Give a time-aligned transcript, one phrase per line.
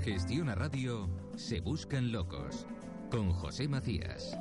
[0.00, 2.66] En Gestión a Radio se buscan locos
[3.10, 4.34] con José Macías.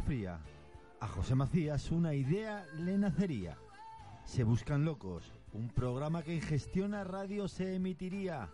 [0.00, 0.40] Fría,
[1.00, 3.58] a José Macías una idea le nacería.
[4.24, 8.48] Se buscan locos, un programa que en Gestiona Radio se emitiría.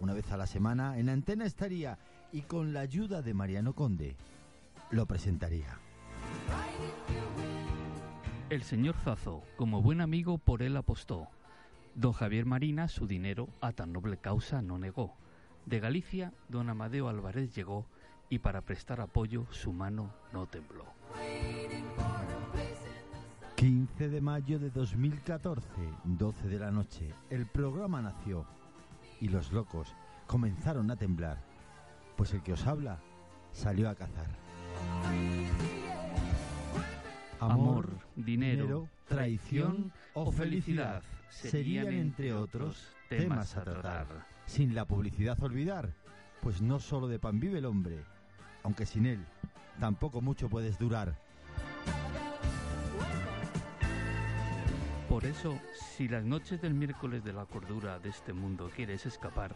[0.00, 1.98] Una vez a la semana en antena estaría
[2.32, 4.16] y con la ayuda de Mariano Conde
[4.90, 5.78] lo presentaría.
[8.50, 11.28] El señor Zazo, como buen amigo, por él apostó.
[11.94, 15.14] Don Javier Marina su dinero a tan noble causa no negó.
[15.66, 17.86] De Galicia, don Amadeo Álvarez llegó
[18.28, 20.84] y para prestar apoyo su mano no tembló.
[23.56, 25.64] 15 de mayo de 2014,
[26.04, 28.46] 12 de la noche, el programa nació
[29.20, 29.94] y los locos
[30.26, 31.38] comenzaron a temblar,
[32.16, 32.98] pues el que os habla
[33.52, 34.28] salió a cazar.
[37.40, 44.06] Amor, dinero, traición o felicidad serían, entre otros, temas a tratar.
[44.46, 45.94] Sin la publicidad olvidar,
[46.42, 48.04] pues no solo de pan vive el hombre,
[48.64, 49.24] aunque sin él
[49.78, 51.16] tampoco mucho puedes durar.
[55.08, 59.54] Por eso, si las noches del miércoles de la cordura de este mundo quieres escapar,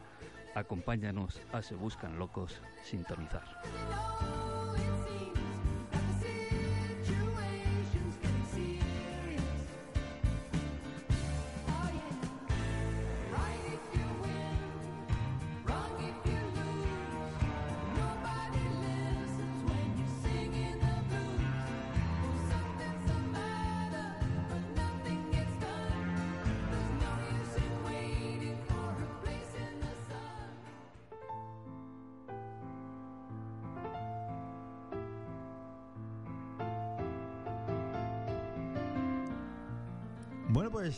[0.55, 3.45] acompáñanos a Se Buscan Locos sintonizar.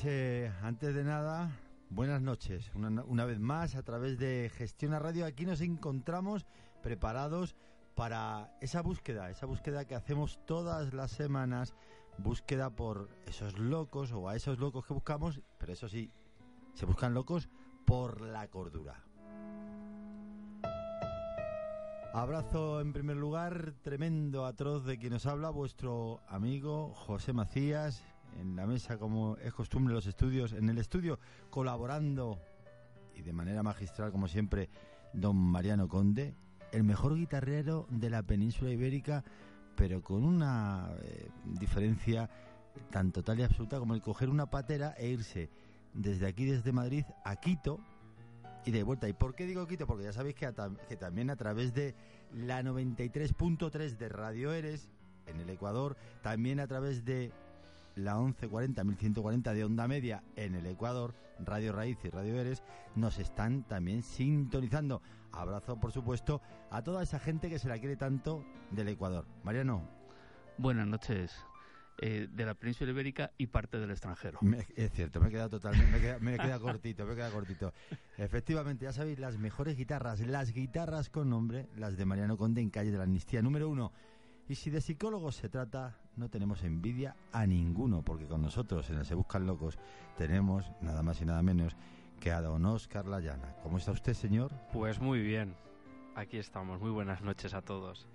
[0.02, 1.50] Antes de nada,
[1.90, 2.70] buenas noches.
[2.74, 6.46] Una, una vez más, a través de Gestiona Radio, aquí nos encontramos
[6.82, 7.54] preparados
[7.94, 11.74] para esa búsqueda, esa búsqueda que hacemos todas las semanas,
[12.16, 16.10] búsqueda por esos locos o a esos locos que buscamos, pero eso sí,
[16.72, 17.50] se buscan locos
[17.84, 19.04] por la cordura.
[22.14, 28.02] Abrazo en primer lugar, tremendo atroz de quien nos habla, vuestro amigo José Macías,
[28.38, 31.18] en la mesa como es costumbre los estudios, en el estudio
[31.50, 32.38] colaborando
[33.14, 34.68] y de manera magistral como siempre
[35.12, 36.34] don Mariano Conde,
[36.72, 39.24] el mejor guitarrero de la península ibérica,
[39.76, 42.30] pero con una eh, diferencia
[42.91, 45.50] tan total y absoluta como el coger una patera e irse
[45.94, 47.80] desde aquí, desde Madrid, a Quito
[48.64, 49.08] y de vuelta.
[49.08, 49.86] ¿Y por qué digo Quito?
[49.86, 51.94] Porque ya sabéis que también a través de
[52.32, 54.88] la 93.3 de Radio Eres,
[55.27, 57.32] en el Ecuador, también a través de
[57.97, 62.63] la 1140, 1140 de onda media en el Ecuador, Radio Raíz y Radio Eres,
[62.95, 65.03] nos están también sintonizando.
[65.33, 66.41] Abrazo, por supuesto,
[66.71, 69.27] a toda esa gente que se la quiere tanto del Ecuador.
[69.45, 69.89] Mariano,
[70.59, 71.33] Buenas noches
[72.03, 74.39] eh, de la península ibérica y parte del extranjero.
[74.42, 77.72] me- es cierto, me he quedado totalmente, me queda, me queda cortito, me queda cortito.
[78.19, 82.69] Efectivamente, ya sabéis, las mejores guitarras, las guitarras con nombre, las de Mariano Conde en
[82.71, 83.92] calle de la Amnistía número uno.
[84.50, 88.97] Y si de psicólogos se trata, no tenemos envidia a ninguno, porque con nosotros en
[88.97, 89.78] el Se Buscan Locos
[90.18, 91.76] tenemos nada más y nada menos
[92.18, 93.54] que a don Oscar Layana.
[93.62, 94.50] ¿Cómo está usted, señor?
[94.72, 95.54] Pues muy bien.
[96.16, 96.80] Aquí estamos.
[96.80, 98.08] Muy buenas noches a todos.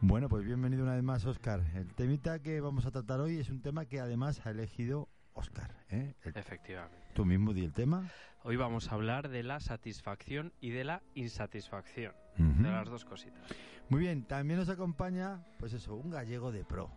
[0.00, 1.64] Bueno, pues bienvenido una vez más, Oscar.
[1.74, 5.74] El temita que vamos a tratar hoy es un tema que además ha elegido Oscar.
[5.90, 6.14] ¿eh?
[6.22, 6.96] El- Efectivamente.
[7.14, 8.08] tú mismo di el tema.
[8.44, 12.12] Hoy vamos a hablar de la satisfacción y de la insatisfacción.
[12.36, 13.42] De las dos cositas.
[13.88, 16.90] Muy bien, también nos acompaña, pues eso, un gallego de pro.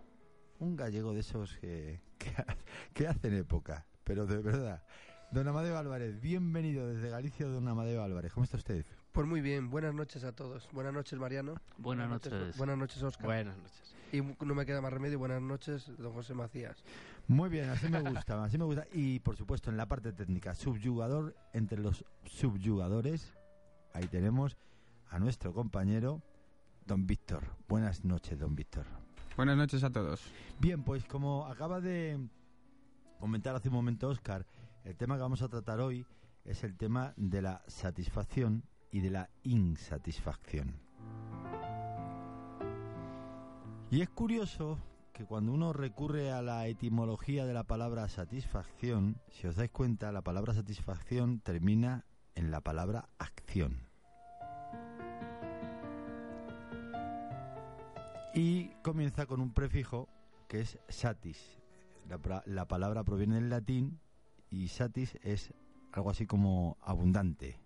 [0.59, 2.45] Un gallego de esos que, que, ha-
[2.93, 4.83] que hacen época, pero de verdad.
[5.31, 8.31] Don Amadeo Álvarez, bienvenido desde Galicia, don Amadeo Álvarez.
[8.31, 8.85] ¿Cómo está usted?
[9.11, 10.69] Pues muy bien, buenas noches a todos.
[10.71, 11.55] Buenas noches, Mariano.
[11.77, 12.57] Buenas noches.
[12.57, 13.25] Buenas noches, Oscar.
[13.25, 13.94] Buenas noches.
[14.11, 16.83] Y no me queda más remedio, buenas noches, don José Macías.
[17.27, 18.85] Muy bien, así me gusta, así me gusta.
[18.93, 23.33] Y por supuesto, en la parte técnica, subyugador entre los subyugadores,
[23.93, 24.57] ahí tenemos
[25.09, 26.21] a nuestro compañero,
[26.85, 27.43] don Víctor.
[27.67, 28.85] Buenas noches, don Víctor.
[29.35, 30.21] Buenas noches a todos.
[30.59, 32.17] Bien, pues como acaba de
[33.19, 34.45] comentar hace un momento Oscar,
[34.83, 36.05] el tema que vamos a tratar hoy
[36.45, 40.84] es el tema de la satisfacción y de la insatisfacción.
[43.91, 44.79] Y es curioso
[45.13, 50.11] que cuando uno recurre a la etimología de la palabra satisfacción, si os dais cuenta,
[50.11, 52.03] la palabra satisfacción termina
[52.33, 53.87] en la palabra acción.
[58.33, 60.09] Y comienza con un prefijo
[60.49, 61.61] que es satis.
[62.09, 63.99] La, la palabra proviene del latín
[64.49, 65.53] y satis es
[65.93, 67.64] algo así como abundante.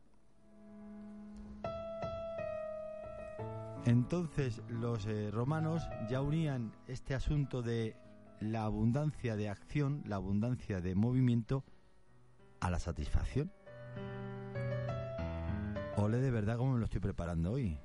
[3.89, 5.81] Entonces los eh, romanos
[6.11, 7.95] ya unían este asunto de
[8.39, 11.63] la abundancia de acción, la abundancia de movimiento,
[12.59, 13.51] a la satisfacción.
[15.97, 17.79] Ole de verdad cómo me lo estoy preparando hoy.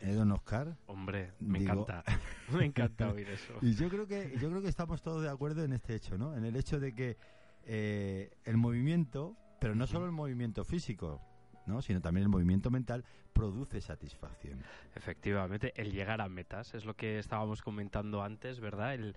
[0.00, 0.76] ¿Eh, don Oscar?
[0.86, 2.04] Hombre, me Digo- encanta.
[2.52, 3.54] me encanta oír eso.
[3.62, 6.34] Y yo creo que yo creo que estamos todos de acuerdo en este hecho, ¿no?
[6.36, 7.16] En el hecho de que
[7.62, 11.20] eh, el movimiento, pero no solo el movimiento físico,
[11.66, 11.82] ¿no?
[11.82, 14.62] Sino también el movimiento mental produce satisfacción.
[14.94, 18.94] Efectivamente, el llegar a metas es lo que estábamos comentando antes, ¿verdad?
[18.94, 19.16] El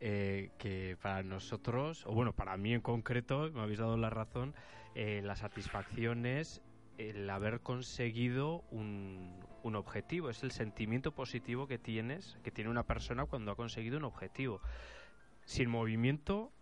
[0.00, 4.54] eh, que para nosotros, o bueno, para mí en concreto, me habéis dado la razón,
[4.94, 6.62] eh, la satisfacción es
[6.98, 12.84] el haber conseguido un, un objetivo, es el sentimiento positivo que tienes, que tiene una
[12.84, 14.60] persona cuando ha conseguido un objetivo.
[15.44, 16.52] Sin movimiento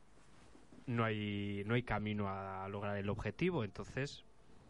[0.86, 4.24] no hay, no hay camino a lograr el objetivo, entonces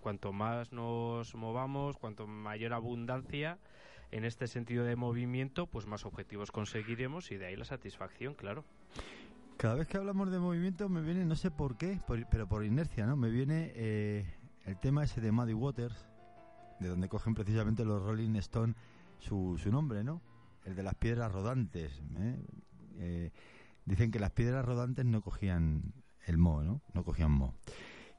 [0.07, 3.59] cuanto más nos movamos, cuanto mayor abundancia
[4.13, 8.65] en este sentido de movimiento, pues más objetivos conseguiremos y de ahí la satisfacción, claro.
[9.57, 12.65] Cada vez que hablamos de movimiento me viene, no sé por qué, por- pero por
[12.65, 13.17] inercia, ¿no?
[13.17, 14.33] Me viene eh,
[14.65, 16.07] el tema ese de Muddy Waters,
[16.79, 18.75] de donde cogen precisamente los Rolling Stone
[19.19, 20.23] su, su nombre, ¿no?
[20.65, 22.01] El de las piedras rodantes.
[22.17, 22.37] ¿eh?
[22.99, 23.31] Eh,
[23.85, 25.83] dicen que las piedras rodantes no cogían
[26.27, 26.81] el mo, ¿no?
[26.95, 27.55] No cogían mo.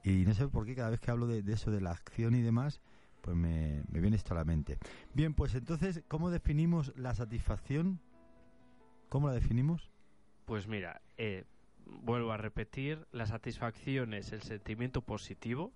[0.04, 2.34] Y no sé por qué cada vez que hablo de, de eso, de la acción
[2.34, 2.80] y demás,
[3.20, 4.78] pues me, me viene esto a la mente.
[5.14, 8.00] Bien, pues entonces, ¿cómo definimos la satisfacción?
[9.08, 9.90] ¿Cómo la definimos?
[10.44, 11.44] Pues mira, eh,
[11.84, 15.72] vuelvo a repetir, la satisfacción es el sentimiento positivo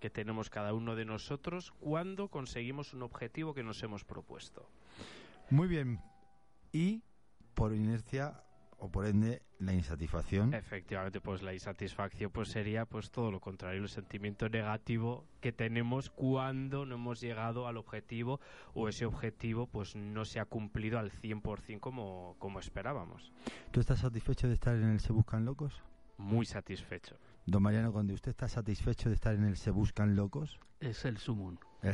[0.00, 4.68] que tenemos cada uno de nosotros cuando conseguimos un objetivo que nos hemos propuesto.
[5.50, 6.00] Muy bien.
[6.72, 7.02] Y
[7.54, 8.42] por inercia
[8.80, 10.54] o por ende la insatisfacción.
[10.54, 16.10] Efectivamente, pues la insatisfacción pues sería pues todo lo contrario, el sentimiento negativo que tenemos
[16.10, 18.40] cuando no hemos llegado al objetivo
[18.74, 23.32] o ese objetivo pues no se ha cumplido al 100% como, como esperábamos.
[23.70, 25.82] ¿Tú estás satisfecho de estar en el Se Buscan Locos?
[26.16, 27.16] Muy satisfecho.
[27.46, 30.58] Don Mariano Conde, ¿usted está satisfecho de estar en el Se Buscan Locos?
[30.78, 31.56] Es el sumum.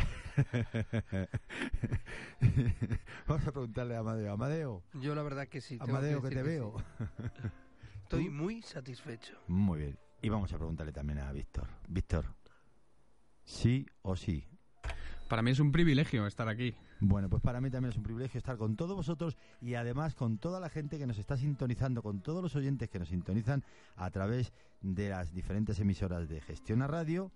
[3.27, 4.33] Vamos a preguntarle a Amadeo.
[4.33, 5.79] Amadeo, Yo la verdad que sí.
[5.79, 6.75] tengo Amadeo, que te veo.
[8.03, 9.37] Estoy muy satisfecho.
[9.49, 9.99] Muy bien.
[10.23, 11.69] Y vamos a preguntarle también a Víctor.
[11.89, 12.35] Víctor,
[13.45, 14.49] ¿sí o sí?
[15.29, 16.75] Para mí es un privilegio estar aquí.
[17.01, 20.39] Bueno, pues para mí también es un privilegio estar con todos vosotros y además con
[20.39, 23.65] toda la gente que nos está sintonizando, con todos los oyentes que nos sintonizan
[23.97, 24.53] a través
[24.83, 27.33] de las diferentes emisoras de Gestión a Radio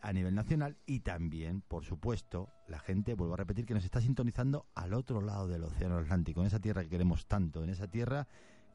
[0.00, 4.00] a nivel nacional y también, por supuesto, la gente, vuelvo a repetir, que nos está
[4.00, 7.86] sintonizando al otro lado del Océano Atlántico, en esa tierra que queremos tanto, en esa
[7.86, 8.26] tierra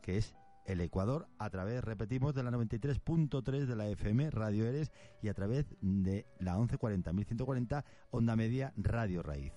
[0.02, 4.91] que es el Ecuador, a través, repetimos, de la 93.3 de la FM Radio Eres
[5.22, 9.53] y a través de la 1140.140 Onda Media Radio Raíz.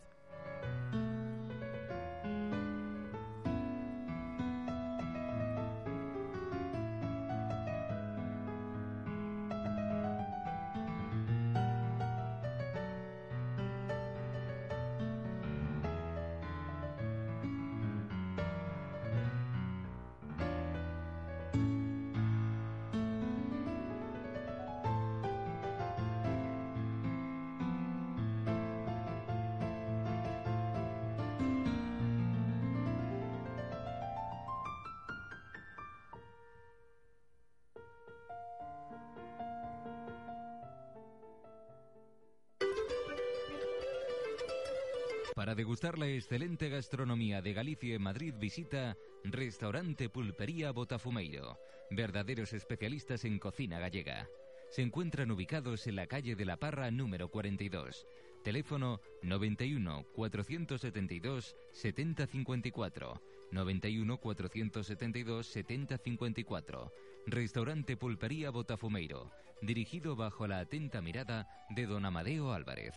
[45.78, 51.56] Degustar la excelente gastronomía de Galicia y Madrid visita Restaurante Pulpería Botafumeiro,
[51.90, 54.28] verdaderos especialistas en cocina gallega.
[54.70, 58.08] Se encuentran ubicados en la calle de la Parra número 42.
[58.42, 63.22] Teléfono 91 472 7054.
[63.52, 66.92] 91 472 7054.
[67.26, 69.30] Restaurante Pulpería Botafumeiro,
[69.62, 72.94] dirigido bajo la atenta mirada de don Amadeo Álvarez.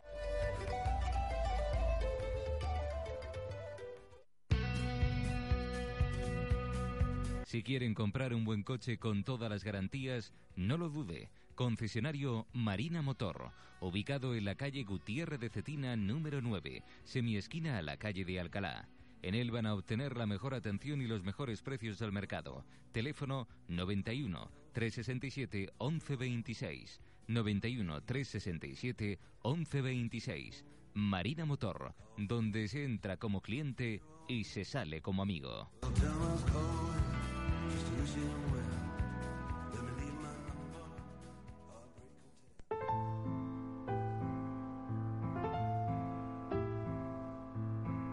[7.51, 11.29] Si quieren comprar un buen coche con todas las garantías, no lo dude.
[11.53, 17.97] Concesionario Marina Motor, ubicado en la calle Gutiérrez de Cetina número 9, semiesquina a la
[17.97, 18.87] calle de Alcalá.
[19.21, 22.63] En él van a obtener la mejor atención y los mejores precios del mercado.
[22.93, 27.01] Teléfono 91 367 1126.
[27.27, 30.63] 91 367 1126.
[30.93, 35.69] Marina Motor, donde se entra como cliente y se sale como amigo.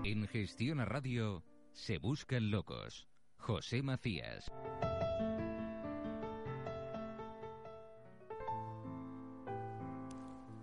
[0.04, 3.08] En Gestión a Radio se buscan locos.
[3.36, 4.50] José Macías.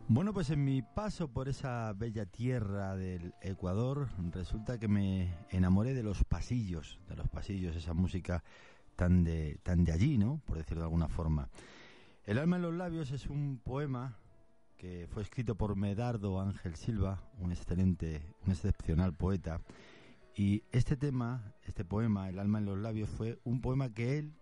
[0.07, 5.93] Bueno, pues en mi paso por esa bella tierra del Ecuador, resulta que me enamoré
[5.93, 8.43] de los pasillos, de los pasillos, esa música
[8.95, 10.41] tan de, tan de allí, ¿no?
[10.45, 11.49] Por decirlo de alguna forma.
[12.25, 14.17] El alma en los labios es un poema
[14.77, 19.61] que fue escrito por Medardo Ángel Silva, un excelente, un excepcional poeta.
[20.35, 24.33] Y este tema, este poema, El alma en los labios, fue un poema que él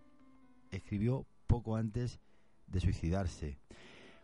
[0.72, 2.20] escribió poco antes
[2.68, 3.60] de suicidarse.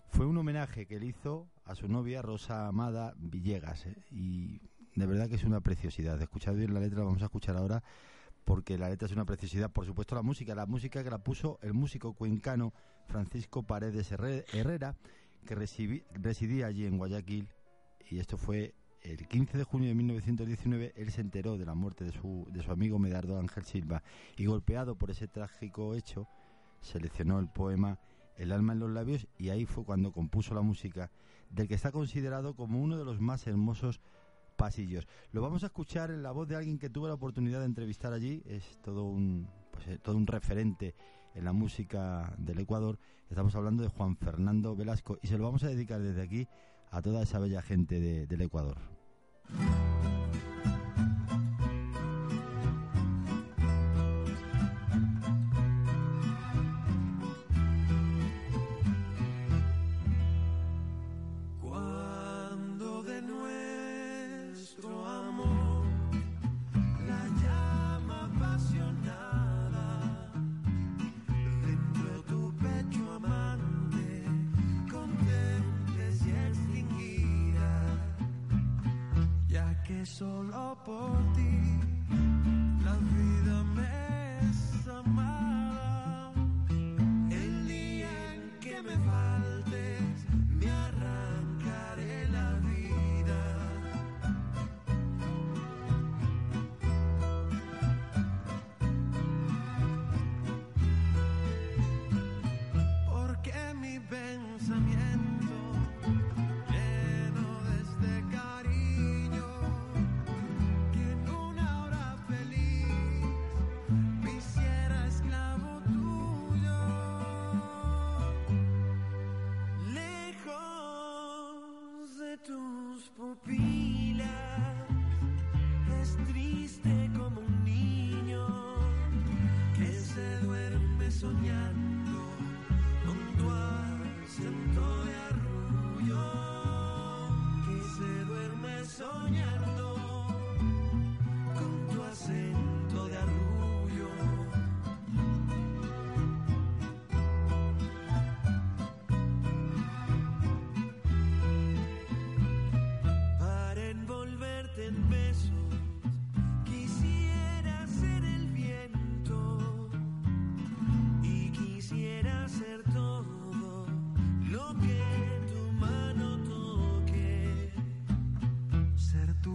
[0.08, 3.86] Fue un homenaje que él hizo a su novia Rosa Amada Villegas.
[3.86, 3.96] ¿eh?
[4.10, 4.62] Y
[4.96, 6.18] de verdad que es una preciosidad.
[6.18, 7.84] De escuchar bien la letra, vamos a escuchar ahora,
[8.50, 9.72] porque la letra es una preciosidad.
[9.72, 12.74] Por supuesto, la música, la música que la puso el músico cuencano
[13.06, 14.96] Francisco Paredes Herrera,
[15.46, 17.48] que residía allí en Guayaquil.
[18.10, 20.94] Y esto fue el 15 de junio de 1919.
[20.96, 24.02] Él se enteró de la muerte de su, de su amigo Medardo Ángel Silva.
[24.36, 26.28] Y golpeado por ese trágico hecho,
[26.82, 28.00] seleccionó el poema
[28.36, 31.12] el alma en los labios y ahí fue cuando compuso la música
[31.52, 34.02] del que está considerado como uno de los más hermosos
[34.60, 35.08] pasillos.
[35.32, 38.12] Lo vamos a escuchar en la voz de alguien que tuve la oportunidad de entrevistar
[38.12, 40.96] allí, es todo un pues, eh, todo un referente
[41.34, 43.00] en la música del Ecuador.
[43.30, 46.48] Estamos hablando de Juan Fernando Velasco y se lo vamos a dedicar desde aquí
[46.92, 48.78] a toda esa bella gente de, del Ecuador.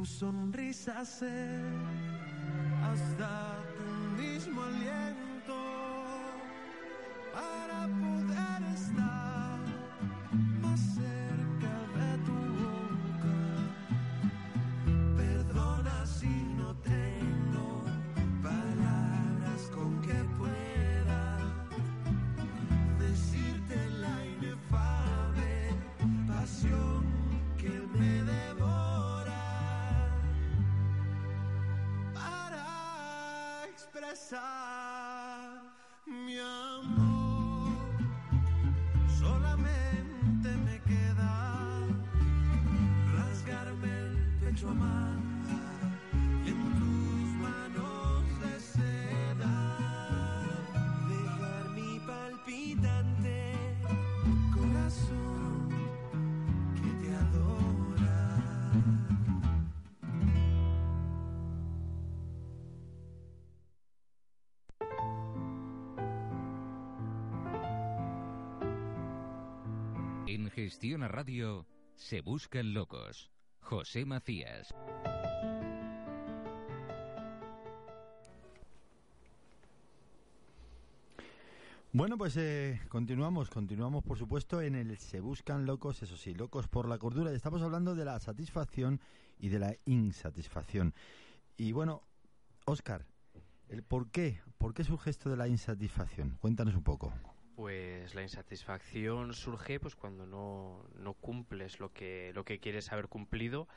[0.04, 1.62] Sonrisa ser
[2.82, 5.56] hasta tu mismo aliento
[7.32, 9.03] para poder estar
[70.64, 73.30] En Gestión a Radio se buscan locos.
[73.60, 74.74] José Macías.
[81.92, 86.66] Bueno, pues eh, continuamos, continuamos por supuesto en el Se Buscan Locos, eso sí, locos
[86.66, 87.30] por la cordura.
[87.32, 89.02] Estamos hablando de la satisfacción
[89.38, 90.94] y de la insatisfacción.
[91.58, 92.04] Y bueno,
[92.64, 93.04] Óscar,
[93.68, 96.38] el por qué, ¿por qué surge esto de la insatisfacción?
[96.40, 97.12] Cuéntanos un poco.
[97.56, 103.08] Pues la insatisfacción surge pues cuando no, no cumples lo que, lo que quieres haber
[103.08, 103.68] cumplido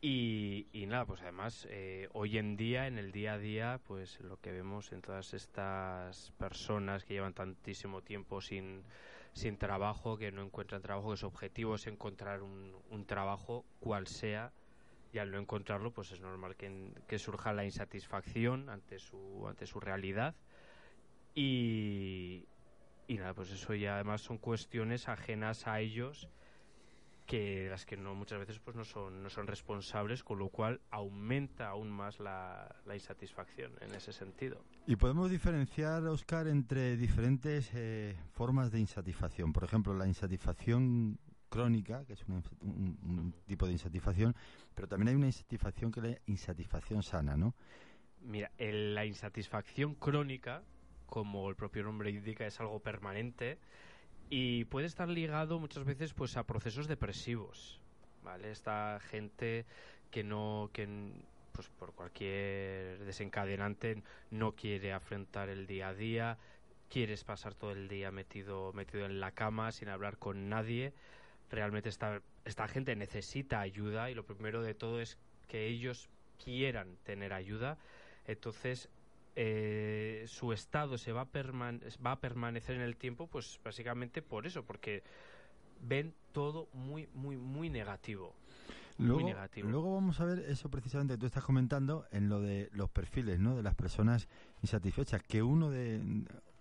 [0.00, 4.20] y, y nada, pues además eh, hoy en día, en el día a día, pues
[4.20, 8.84] lo que vemos en todas estas personas que llevan tantísimo tiempo sin,
[9.32, 14.06] sin trabajo, que no encuentran trabajo, que su objetivo es encontrar un, un trabajo, cual
[14.06, 14.52] sea,
[15.12, 19.66] y al no encontrarlo, pues es normal que, que surja la insatisfacción ante su, ante
[19.66, 20.36] su realidad.
[21.34, 22.46] Y,
[23.08, 26.28] y nada, pues eso ya además son cuestiones ajenas a ellos
[27.26, 30.80] que las que no muchas veces pues no son no son responsables con lo cual
[30.90, 37.70] aumenta aún más la, la insatisfacción en ese sentido Y podemos diferenciar, Óscar, entre diferentes
[37.74, 39.52] eh, formas de insatisfacción.
[39.52, 41.18] Por ejemplo, la insatisfacción
[41.50, 44.34] crónica, que es inf- un, un tipo de insatisfacción,
[44.74, 47.54] pero también hay una insatisfacción que es la insatisfacción sana, ¿no?
[48.22, 50.62] mira el- la insatisfacción crónica
[51.08, 53.58] como el propio nombre indica es algo permanente
[54.30, 57.80] y puede estar ligado muchas veces pues a procesos depresivos
[58.22, 59.64] vale esta gente
[60.10, 60.86] que no que
[61.52, 66.38] pues por cualquier desencadenante no quiere afrontar el día a día
[66.88, 70.92] quieres pasar todo el día metido metido en la cama sin hablar con nadie.
[71.50, 75.18] Realmente esta esta gente necesita ayuda y lo primero de todo es
[75.48, 76.08] que ellos
[76.42, 77.78] quieran tener ayuda.
[78.26, 78.88] Entonces
[79.40, 81.28] eh, su estado se va a,
[82.04, 85.04] va a permanecer en el tiempo pues básicamente por eso porque
[85.80, 88.34] ven todo muy muy muy negativo
[88.98, 92.40] Luego, muy negativo luego vamos a ver eso precisamente que tú estás comentando en lo
[92.40, 93.54] de los perfiles, ¿no?
[93.54, 94.26] De las personas
[94.60, 96.02] insatisfechas, que uno de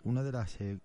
[0.03, 0.77] una de las eh,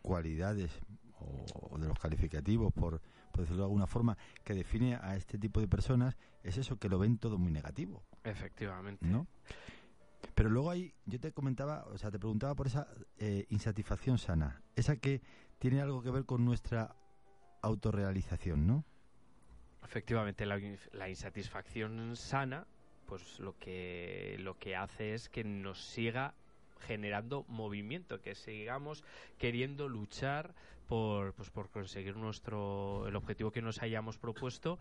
[0.00, 0.70] cualidades
[1.18, 3.00] o, o de los calificativos, por,
[3.32, 6.88] por decirlo de alguna forma, que define a este tipo de personas es eso que
[6.88, 8.04] lo ven todo muy negativo.
[8.22, 9.26] efectivamente ¿no?
[10.34, 14.62] Pero luego ahí, yo te comentaba, o sea, te preguntaba por esa eh, insatisfacción sana,
[14.76, 15.20] esa que
[15.58, 16.96] tiene algo que ver con nuestra
[17.60, 18.84] autorrealización, ¿no?
[19.84, 20.60] Efectivamente, la,
[20.92, 22.66] la insatisfacción sana,
[23.06, 26.34] pues lo que, lo que hace es que nos siga
[26.80, 29.04] generando movimiento, que sigamos
[29.38, 30.54] queriendo luchar
[30.88, 34.78] por, pues, por conseguir nuestro, el objetivo que nos hayamos propuesto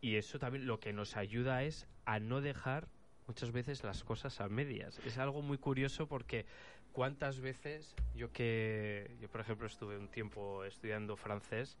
[0.00, 2.88] y eso también lo que nos ayuda es a no dejar
[3.26, 4.98] muchas veces las cosas a medias.
[5.04, 6.46] Es algo muy curioso porque
[6.92, 11.78] cuántas veces yo que yo por ejemplo estuve un tiempo estudiando francés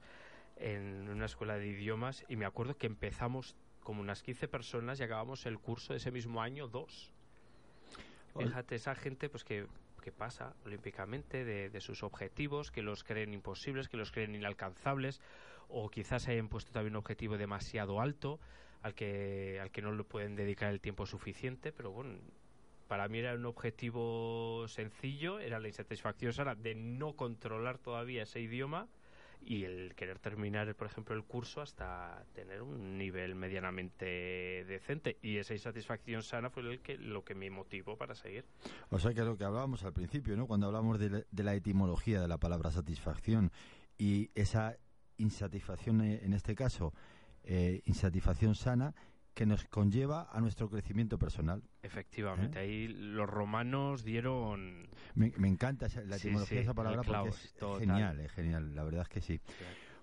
[0.56, 5.02] en una escuela de idiomas y me acuerdo que empezamos como unas 15 personas y
[5.02, 7.12] acabamos el curso ese mismo año dos.
[8.36, 9.66] Fíjate, esa gente pues que,
[10.00, 15.20] que pasa olímpicamente de, de sus objetivos, que los creen imposibles, que los creen inalcanzables,
[15.68, 18.40] o quizás hayan puesto también un objetivo demasiado alto
[18.82, 22.18] al que, al que no le pueden dedicar el tiempo suficiente, pero bueno,
[22.88, 28.40] para mí era un objetivo sencillo, era la insatisfacción sana de no controlar todavía ese
[28.40, 28.88] idioma
[29.44, 35.16] y el querer terminar, por ejemplo, el curso hasta tener un nivel medianamente decente.
[35.22, 38.44] Y esa insatisfacción sana fue el que, lo que me motivó para seguir.
[38.90, 40.46] O sea que lo que hablábamos al principio, ¿no?
[40.46, 43.50] Cuando hablamos de, la- de la etimología de la palabra satisfacción
[43.98, 44.76] y esa
[45.16, 46.92] insatisfacción eh, en este caso,
[47.44, 48.94] eh, insatisfacción sana,
[49.34, 51.62] que nos conlleva a nuestro crecimiento personal.
[51.82, 54.88] Efectivamente, ahí los romanos dieron...
[55.14, 57.80] Me, me encanta la Sí, etimología sí, de esa palabra porque es total.
[57.80, 59.40] genial, es genial, la verdad es que sí.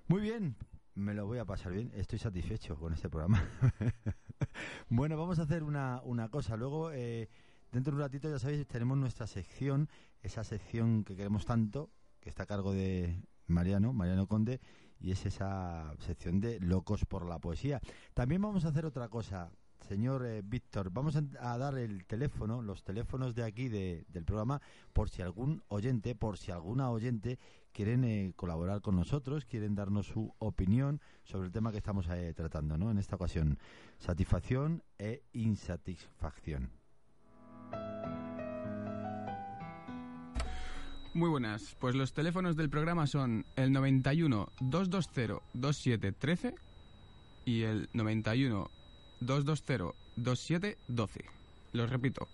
[0.08, 0.56] Muy bien,
[0.96, 3.48] me lo voy a pasar bien, estoy satisfecho con este programa.
[4.90, 7.30] bueno, vamos a hacer una, una cosa, luego eh,
[7.72, 9.90] dentro de un ratito ya sabéis tenemos nuestra sección,
[10.24, 14.60] esa sección que queremos tanto, que está a cargo de Mariano, Mariano Conde,
[15.00, 17.80] y es esa sección de Locos por la Poesía.
[18.14, 19.52] También vamos a hacer otra cosa,
[19.88, 24.62] señor eh, Víctor, vamos a, dar el teléfono, los teléfonos de aquí de- del programa,
[24.94, 27.40] por si algún oyente, por si alguna oyente
[27.72, 32.34] quieren eh, colaborar con nosotros, quieren darnos su opinión sobre el tema que estamos eh,
[32.36, 32.92] tratando, ¿no?
[32.92, 33.58] En esta ocasión,
[34.00, 36.72] satisfacción e insatisfacción.
[41.14, 41.76] Muy buenas.
[41.80, 46.56] Pues los teléfonos del programa son el 91 220 2713
[47.46, 48.70] y el 91
[49.20, 51.26] 220 2712.
[51.74, 52.28] Los repito.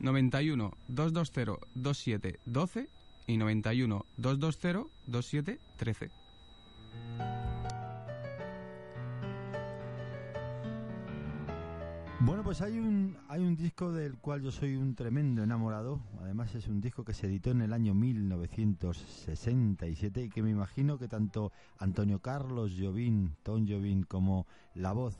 [0.00, 2.88] 91 220 2712
[3.26, 6.10] y 91 220 2713.
[12.24, 16.00] Bueno, pues hay un, hay un disco del cual yo soy un tremendo enamorado.
[16.22, 20.98] Además es un disco que se editó en el año 1967 y que me imagino
[20.98, 25.18] que tanto Antonio Carlos Jobim, Tom Jobim, como la voz,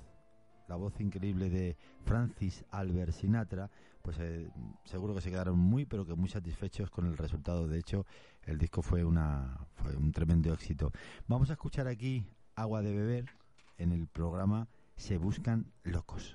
[0.67, 4.51] la voz increíble de Francis Albert Sinatra, pues eh,
[4.85, 7.69] seguro que se quedaron muy, pero que muy satisfechos con el resultado.
[7.69, 8.07] De hecho,
[8.45, 10.91] el disco fue, una, fue un tremendo éxito.
[11.29, 13.27] Vamos a escuchar aquí Agua de Beber
[13.77, 16.35] en el programa Se Buscan Locos.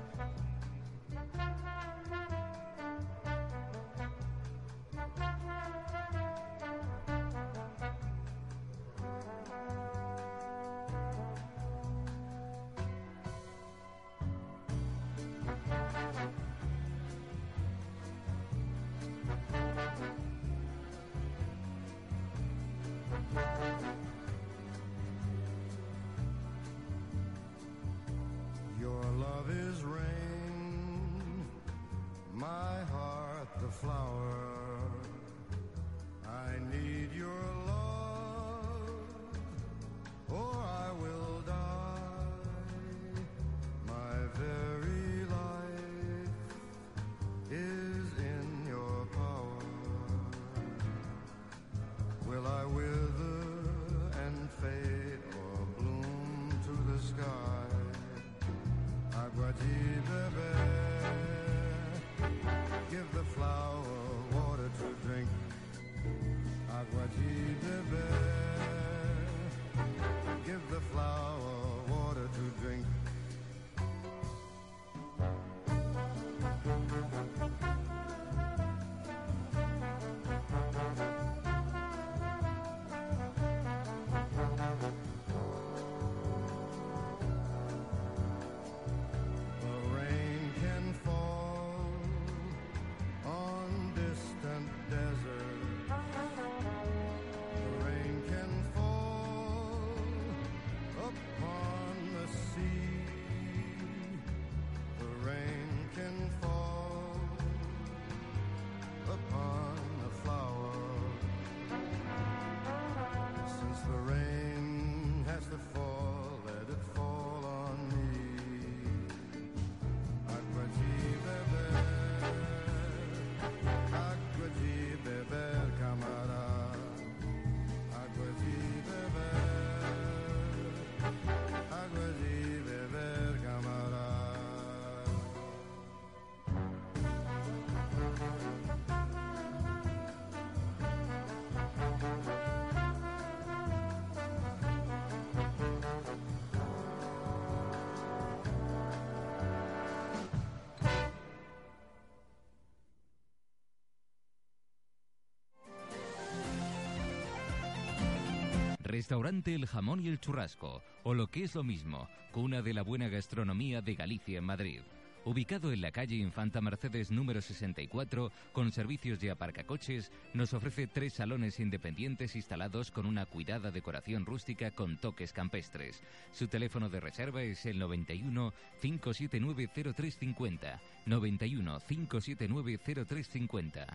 [158.91, 162.81] Restaurante El Jamón y el Churrasco, o lo que es lo mismo, cuna de la
[162.81, 164.81] buena gastronomía de Galicia en Madrid.
[165.23, 171.13] Ubicado en la calle Infanta Mercedes número 64, con servicios de aparcacoches, nos ofrece tres
[171.13, 176.03] salones independientes instalados con una cuidada decoración rústica con toques campestres.
[176.33, 180.81] Su teléfono de reserva es el 91 579 0350.
[181.05, 183.87] 91 579 0350.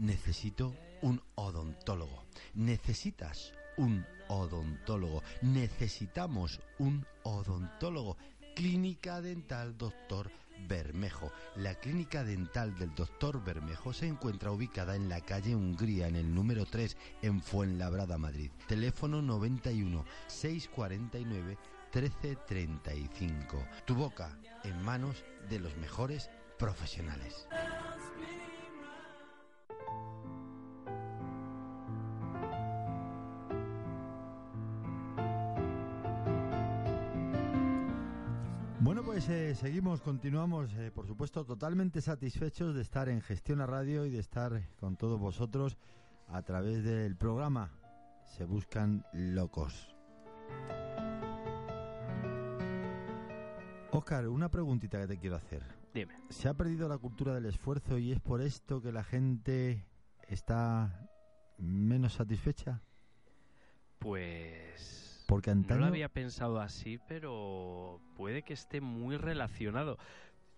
[0.00, 2.24] Necesito un odontólogo.
[2.54, 5.22] Necesitas un odontólogo.
[5.42, 8.16] Necesitamos un odontólogo.
[8.56, 10.30] Clínica Dental Doctor
[10.66, 11.30] Bermejo.
[11.56, 16.34] La clínica dental del Doctor Bermejo se encuentra ubicada en la calle Hungría, en el
[16.34, 18.50] número 3, en Fuenlabrada, Madrid.
[18.68, 21.58] Teléfono 91 649
[21.92, 23.66] 1335.
[23.84, 27.46] Tu boca en manos de los mejores profesionales.
[39.30, 44.10] Eh, seguimos, continuamos, eh, por supuesto, totalmente satisfechos de estar en Gestión a Radio y
[44.10, 45.78] de estar con todos vosotros
[46.28, 47.70] a través del programa
[48.26, 49.94] Se Buscan Locos.
[53.92, 55.62] Oscar, una preguntita que te quiero hacer.
[55.94, 56.14] Dime.
[56.28, 59.86] ¿Se ha perdido la cultura del esfuerzo y es por esto que la gente
[60.28, 61.08] está
[61.58, 62.82] menos satisfecha?
[63.98, 65.09] Pues...
[65.30, 65.80] Porque No antaño...
[65.80, 69.96] lo había pensado así, pero puede que esté muy relacionado.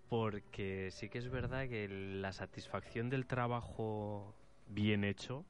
[0.09, 4.35] Porque sí que es verdad que la satisfacción del trabajo
[4.67, 5.45] bien hecho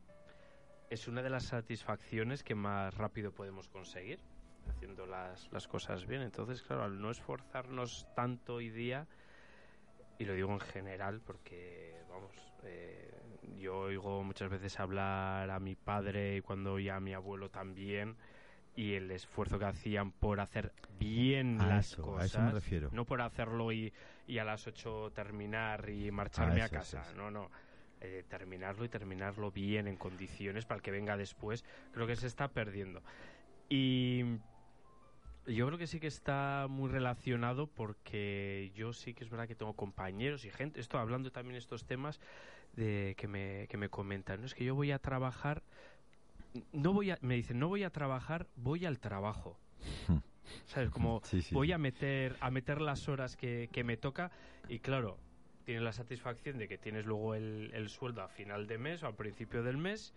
[0.90, 4.18] es una de las satisfacciones que más rápido podemos conseguir
[4.68, 6.22] haciendo las, las cosas bien.
[6.22, 9.06] Entonces, claro, al no esforzarnos tanto hoy día,
[10.18, 13.10] y lo digo en general porque, vamos, eh,
[13.58, 18.16] yo oigo muchas veces hablar a mi padre y cuando oía a mi abuelo también,
[18.74, 22.26] y el esfuerzo que hacían por hacer bien A las eso, a cosas.
[22.26, 22.88] eso me refiero.
[22.92, 23.92] No por hacerlo y,
[24.26, 27.02] y a las 8 terminar y marcharme a, eso, eso, casa.
[27.02, 27.14] eso.
[27.16, 27.50] No, no.
[28.00, 31.64] Eh, terminarlo y terminarlo bien en condiciones para el que venga después.
[31.92, 33.02] Creo que se está perdiendo.
[33.68, 34.24] Y
[35.46, 39.54] yo creo que sí que está muy relacionado porque yo sí que es verdad que
[39.54, 42.20] tengo compañeros y gente, estoy hablando también de estos temas
[42.74, 45.62] de que me, que me comentan, no es que yo voy a trabajar,
[46.72, 49.58] no voy a, me dicen, no voy a trabajar, voy al trabajo.
[50.66, 50.90] ¿Sabes?
[50.90, 54.30] Como Sí, sí, voy a meter, a meter las horas que, que me toca
[54.68, 55.18] y claro,
[55.64, 59.06] tienes la satisfacción de que tienes luego el, el sueldo a final de mes o
[59.06, 60.14] al principio del mes,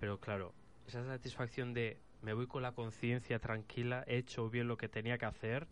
[0.00, 0.52] pero claro,
[0.86, 5.18] esa satisfacción de me voy con la conciencia tranquila, he hecho bien lo que tenía
[5.18, 5.66] que hacer,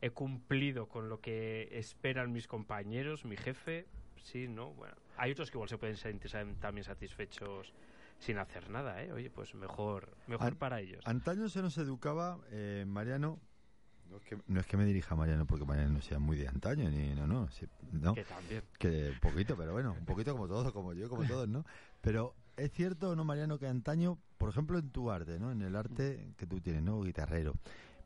[0.00, 3.86] he cumplido con lo que esperan mis compañeros, mi jefe,
[4.22, 4.72] sí, ¿no?
[4.74, 7.72] Bueno, hay otros que igual se pueden sentir también satisfechos
[8.18, 9.12] sin hacer nada, ¿eh?
[9.12, 11.02] Oye, pues mejor, mejor An- para ellos.
[11.06, 13.38] Antaño se nos educaba, eh, Mariano.
[14.10, 16.36] No es, que, no es que me dirija a Mariano porque Mariano no sea muy
[16.36, 17.48] de antaño, ni no, no,
[17.92, 18.62] no, Que también.
[18.78, 21.64] que un poquito, pero bueno, un poquito como todos, como yo, como todos, ¿no?
[22.02, 25.50] Pero es cierto, ¿no, Mariano, que antaño, por ejemplo, en tu arte, ¿no?
[25.50, 27.02] En el arte que tú tienes, ¿no?
[27.02, 27.54] Guitarrero,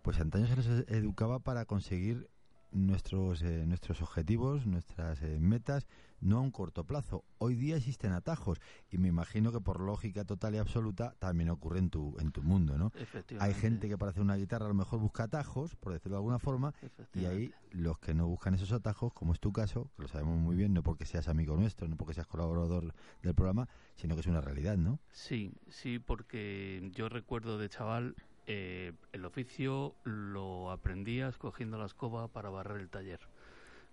[0.01, 2.31] pues antaño se nos educaba para conseguir
[2.73, 5.87] nuestros eh, nuestros objetivos, nuestras eh, metas,
[6.20, 7.24] no a un corto plazo.
[7.38, 11.78] Hoy día existen atajos y me imagino que por lógica total y absoluta también ocurre
[11.78, 12.92] en tu en tu mundo, ¿no?
[13.38, 16.18] Hay gente que para hacer una guitarra a lo mejor busca atajos, por decirlo de
[16.18, 16.74] alguna forma,
[17.14, 20.38] y ahí los que no buscan esos atajos, como es tu caso, que lo sabemos
[20.38, 24.20] muy bien, no porque seas amigo nuestro, no porque seas colaborador del programa, sino que
[24.20, 24.98] es una realidad, ¿no?
[25.12, 28.14] Sí, sí, porque yo recuerdo de chaval
[28.46, 33.20] eh, el oficio lo aprendías cogiendo la escoba para barrer el taller.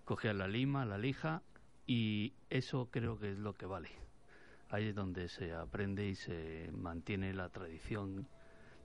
[0.04, 1.42] Cogías la lima, la lija
[1.88, 3.88] y eso creo que es lo que vale.
[4.68, 8.28] Ahí es donde se aprende y se mantiene la tradición,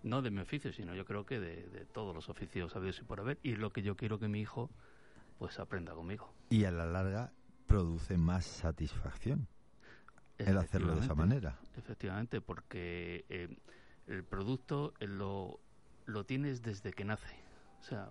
[0.01, 3.03] no de mi oficio, sino yo creo que de, de todos los oficios habidos y
[3.03, 3.37] por haber.
[3.43, 4.71] Y es lo que yo quiero que mi hijo
[5.37, 6.33] pues aprenda conmigo.
[6.49, 7.33] Y a la larga
[7.67, 9.49] produce más satisfacción
[10.37, 11.59] el hacerlo de esa manera.
[11.75, 13.57] Efectivamente, porque eh,
[14.07, 15.59] el producto eh, lo,
[16.05, 17.35] lo tienes desde que nace.
[17.81, 18.09] O sea,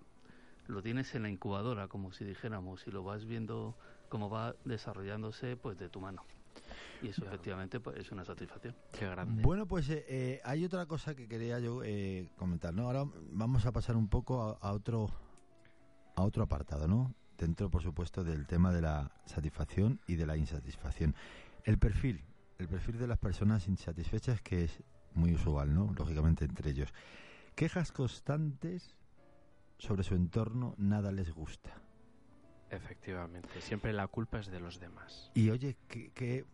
[0.67, 3.77] lo tienes en la incubadora, como si dijéramos, y lo vas viendo
[4.13, 6.23] cómo va desarrollándose pues de tu mano.
[7.01, 8.77] Y eso efectivamente pues, es una satisfacción.
[8.93, 9.43] Qué grande.
[9.43, 12.83] Bueno, pues eh, eh, hay otra cosa que quería yo eh, comentar, ¿no?
[12.83, 15.11] Ahora vamos a pasar un poco a, a otro
[16.15, 17.15] a otro apartado, ¿no?
[17.39, 21.15] Dentro, por supuesto, del tema de la satisfacción y de la insatisfacción.
[21.65, 22.23] El perfil,
[22.59, 24.83] el perfil de las personas insatisfechas que es
[25.15, 25.91] muy usual, ¿no?
[25.97, 26.93] Lógicamente entre ellos.
[27.55, 28.95] Quejas constantes
[29.79, 31.81] sobre su entorno, nada les gusta.
[32.73, 33.61] Efectivamente.
[33.61, 35.31] Siempre la culpa es de los demás.
[35.35, 36.45] Y oye, qué, qué,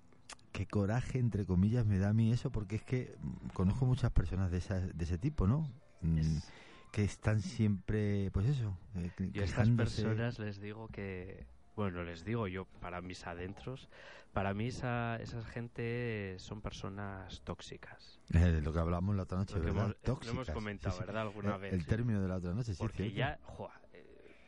[0.53, 4.11] qué coraje, entre comillas, me da a mí eso, porque es que mm, conozco muchas
[4.11, 5.71] personas de, esa, de ese tipo, ¿no?
[6.03, 6.53] Mm, Es-
[6.91, 12.03] Que están siempre, pues eso, eh, que- Yo a estas personas les digo que, bueno,
[12.03, 13.91] les digo yo para mis adentros,
[14.33, 18.19] para mí esa, esa gente son personas tóxicas.
[18.33, 19.95] Eh, lo que hablamos la otra noche, Lo que ¿verdad?
[20.03, 21.07] hemos, lo hemos comentado, sí, sí.
[21.07, 21.23] ¿verdad?
[21.23, 21.75] Alguna Eh, vez.
[21.75, 21.87] El sí.
[21.89, 23.79] término de la otra noche, sí, Porque ya, joa,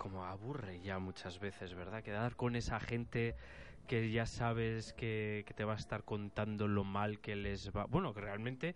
[0.00, 2.02] como aburre ya muchas veces, ¿verdad?
[2.02, 3.34] Quedar con esa gente
[3.86, 7.84] que ya sabes que, que te va a estar contando lo mal que les va.
[7.84, 8.74] Bueno, que realmente,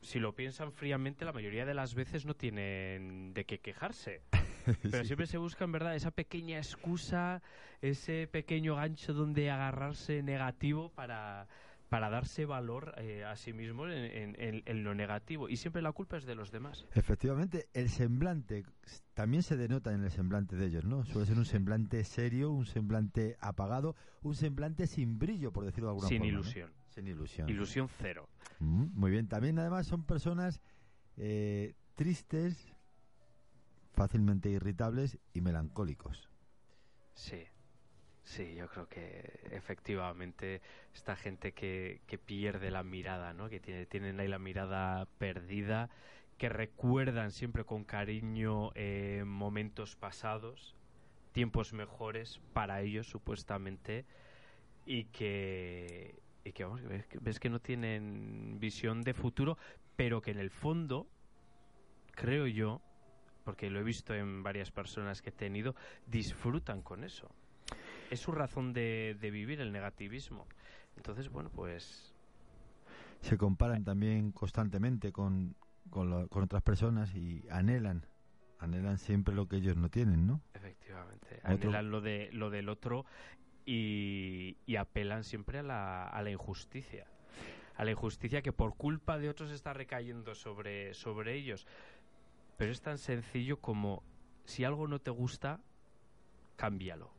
[0.00, 4.22] si lo piensan fríamente, la mayoría de las veces no tienen de qué quejarse.
[4.82, 5.08] Pero Sí.
[5.08, 7.42] siempre se busca, en verdad, esa pequeña excusa,
[7.82, 11.48] ese pequeño gancho donde agarrarse negativo para,
[11.88, 15.48] para darse valor eh, a sí mismo en, en- en- en lo negativo.
[15.48, 16.84] Y siempre la culpa es de los demás.
[16.94, 18.64] Efectivamente, el semblante
[19.14, 21.04] también se denota en el semblante de ellos, ¿no?
[21.04, 25.90] Suele ser un semblante serio, un semblante apagado, un semblante sin brillo, por decirlo de
[25.92, 26.32] alguna Sin forma.
[26.32, 26.40] ¿no?
[26.40, 26.72] ilusión.
[26.88, 27.48] Sin ilusión.
[27.48, 28.28] Ilusión cero.
[28.58, 29.28] Mm, Muy bien.
[29.28, 30.60] También, además, son personas
[31.16, 32.72] eh, tristes,
[33.92, 36.28] fácilmente irritables y melancólicos.
[37.14, 37.44] Sí,
[38.26, 40.60] sí, yo creo que efectivamente
[40.92, 43.48] esta gente que, que pierde la mirada, ¿no?
[43.48, 45.88] Que tiene, tienen ahí la mirada perdida,
[46.36, 50.74] que recuerdan siempre con cariño eh, momentos pasados,
[51.32, 54.04] tiempos mejores para ellos supuestamente,
[54.84, 59.56] y que, y que vamos, ves, ves que no tienen visión de futuro,
[59.94, 61.06] pero que en el fondo,
[62.10, 62.82] creo yo,
[63.44, 67.30] porque lo he visto en varias personas que he tenido, disfrutan con eso.
[68.10, 70.46] Es su razón de, de vivir el negativismo.
[70.96, 72.14] Entonces, bueno, pues
[73.20, 75.56] Se comparan también constantemente con,
[75.90, 78.06] con, lo- con otras personas y anhelan,
[78.58, 80.40] anhelan siempre lo que ellos no tienen, ¿no?
[80.54, 83.04] efectivamente, Otro- anhelan lo, de, lo del otro
[83.64, 87.06] y, y apelan siempre a la, a la injusticia.
[87.76, 91.66] A la injusticia que por culpa de otros está recayendo sobre, sobre ellos.
[92.56, 94.02] Pero es tan sencillo como
[94.44, 95.60] si algo no te gusta,
[96.56, 97.15] cámbialo.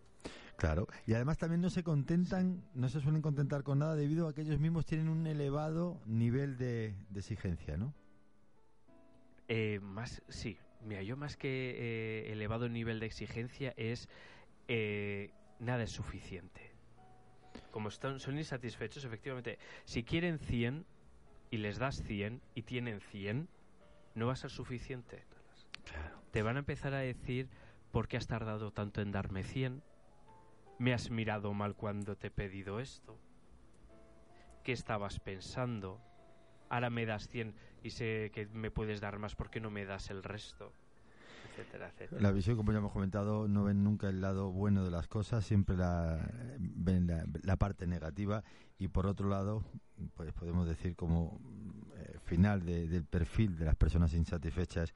[0.58, 4.34] Claro, y además también no se contentan, no se suelen contentar con nada debido a
[4.34, 7.94] que ellos mismos tienen un elevado nivel de, de exigencia, ¿no?
[9.48, 10.58] Eh, más, sí.
[10.84, 11.76] Mira, yo más que
[12.28, 14.10] eh, elevado nivel de exigencia es
[14.68, 16.72] eh, nada es suficiente.
[17.72, 20.86] Como están, son insatisfechos, efectivamente, si quieren 100
[21.52, 23.48] y les das 100 y tienen 100,
[24.16, 25.24] no va a ser suficiente.
[26.32, 27.48] Te van a empezar a decir
[27.92, 29.82] por qué has tardado tanto en darme 100,
[30.80, 33.18] me has mirado mal cuando te he pedido esto,
[34.64, 36.00] qué estabas pensando,
[36.70, 39.86] ahora me das 100 y sé que me puedes dar más, ¿por qué no me
[39.86, 40.74] das el resto?
[41.52, 42.22] Etcétera, etcétera.
[42.22, 45.46] La visión, como ya hemos comentado, no ven nunca el lado bueno de las cosas,
[45.46, 46.20] siempre la,
[46.60, 48.44] ven la, la parte negativa
[48.78, 49.64] y por otro lado,
[50.16, 51.40] pues podemos decir como
[51.96, 54.94] eh, final de- del perfil de las personas insatisfechas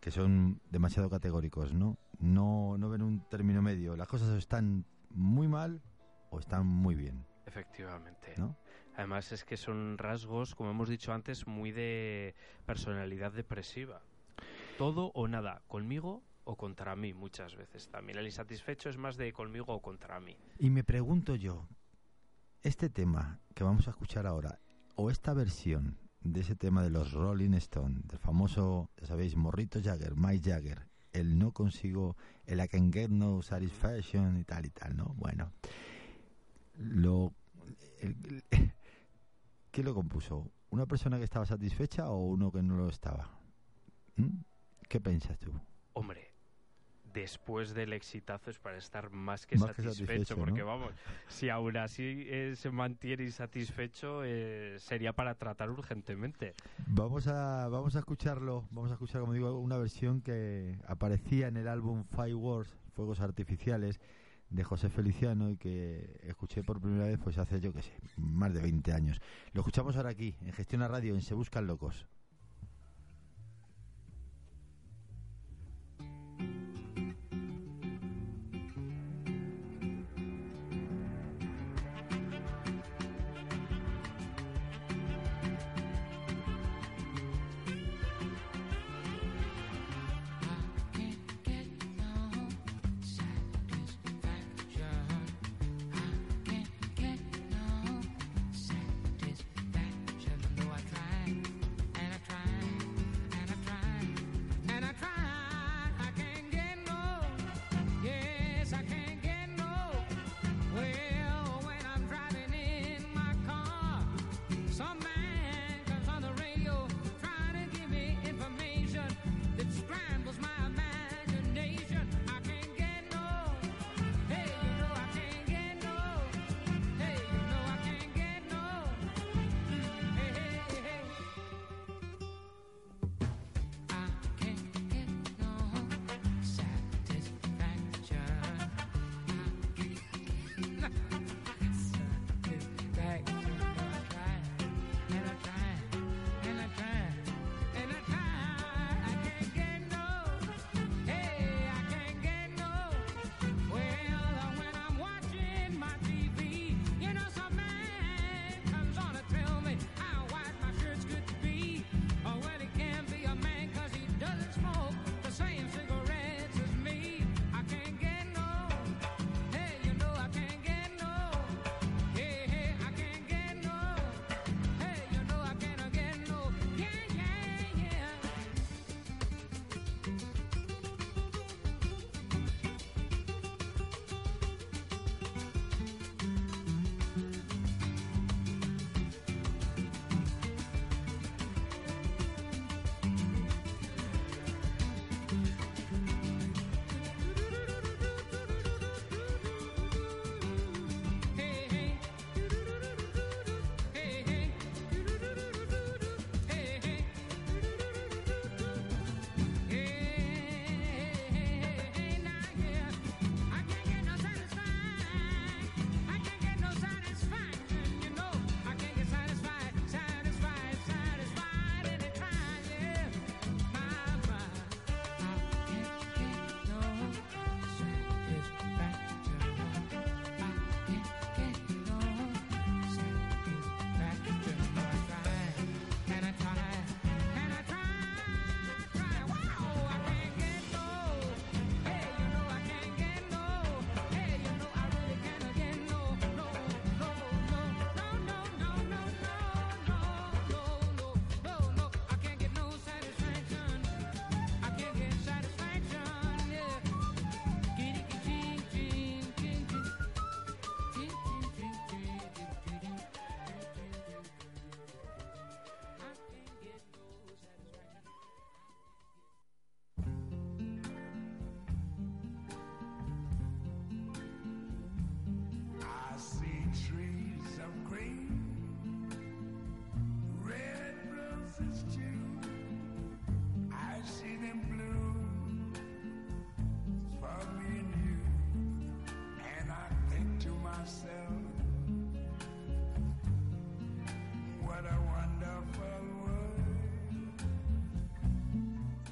[0.00, 1.96] que son demasiado categóricos, ¿no?
[2.18, 5.82] No, no ven un término medio, las cosas están muy mal
[6.30, 8.34] o están muy bien, Efectivamente.
[8.36, 8.56] ¿no?
[8.96, 12.34] Además es que son rasgos, como hemos dicho antes, muy de
[12.66, 14.02] personalidad depresiva.
[14.78, 18.18] Todo o nada, conmigo o contra mí muchas veces también.
[18.18, 20.36] El insatisfecho es más de conmigo o contra mí.
[20.58, 21.66] Y me pregunto yo,
[22.62, 24.60] este tema que vamos a escuchar ahora,
[24.96, 29.80] o esta versión de ese tema de los Rolling Stone, del famoso, ya sabéis, Morrito
[29.82, 34.70] Jagger, Mike Jagger, el no consigo, el I can get no satisfaction y tal y
[34.70, 35.14] tal, ¿no?
[35.16, 35.50] Bueno,
[36.76, 37.32] lo,
[38.00, 38.44] el-
[39.70, 40.50] ¿quién lo compuso?
[40.70, 43.30] ¿Una persona que estaba satisfecha o uno que no lo estaba?
[44.16, 44.40] ¿Mm?
[44.88, 45.52] ¿Qué piensas tú?
[45.92, 46.23] Hombre,
[47.14, 50.66] después del exitazo es para estar más que Más que satisfecho, satisfecho, porque ¿no?
[50.66, 50.92] vamos,
[51.28, 56.54] si aún así eh, se mantiene insatisfecho, eh, sería para tratar urgentemente.
[56.86, 61.56] Vamos a, vamos a escucharlo, vamos a escuchar, como digo, una versión que aparecía en
[61.56, 64.00] el álbum Fireworks, Fuegos Artificiales,
[64.50, 68.52] de José Feliciano y que escuché por primera vez pues hace, yo qué sé, más
[68.52, 69.20] de 20 años.
[69.52, 72.06] Lo escuchamos ahora aquí, en Gestión a Radio, en Se Buscan Locos.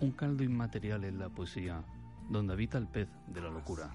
[0.03, 1.85] Un caldo inmaterial en la poesía,
[2.29, 3.95] donde habita el pez de la locura.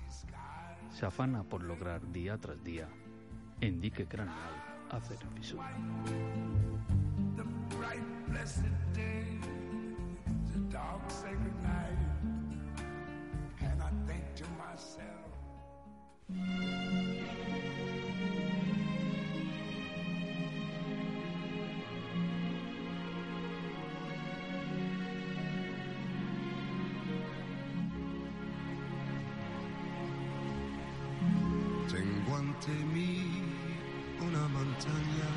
[0.89, 2.87] Se afana por lograr día tras día,
[3.59, 4.37] en dique craneal,
[4.89, 5.69] hacer fisura.
[10.69, 11.01] dark
[13.61, 15.16] and I think to myself.
[32.57, 33.21] Ante mí
[34.21, 35.29] una montaña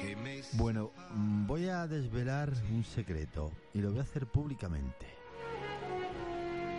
[0.00, 5.06] que me Bueno, mm, voy a desvelar un secreto y lo voy a hacer públicamente.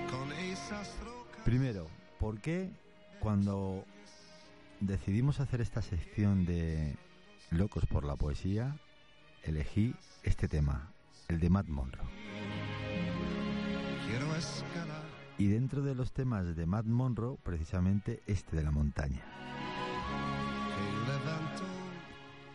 [0.09, 1.87] con esas rocas Primero,
[2.19, 2.71] ¿por qué
[3.19, 3.83] cuando
[4.79, 6.95] decidimos hacer esta sección de
[7.51, 8.77] Locos por la Poesía,
[9.43, 10.91] elegí este tema,
[11.27, 12.05] el de Matt Monroe?
[14.07, 15.04] quiero escalar
[15.37, 19.21] Y dentro de los temas de Matt Monroe, precisamente este de la montaña.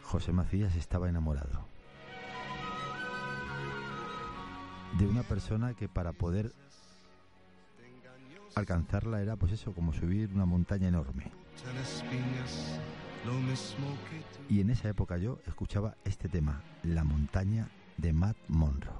[0.03, 1.71] José Macías estaba enamorado
[4.99, 6.53] de una persona que para poder
[8.55, 11.31] alcanzarla era pues eso, como subir una montaña enorme.
[14.49, 17.69] Y en esa época yo escuchaba este tema, La montaña
[17.99, 18.95] de Matt Monroe.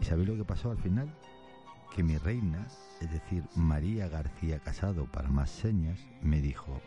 [0.00, 1.08] Y así voy subiendo ¿Y sabéis lo que pasó al final?
[1.94, 2.66] Que mi reina,
[3.00, 6.80] es decir, María García Casado para más señas, me dijo,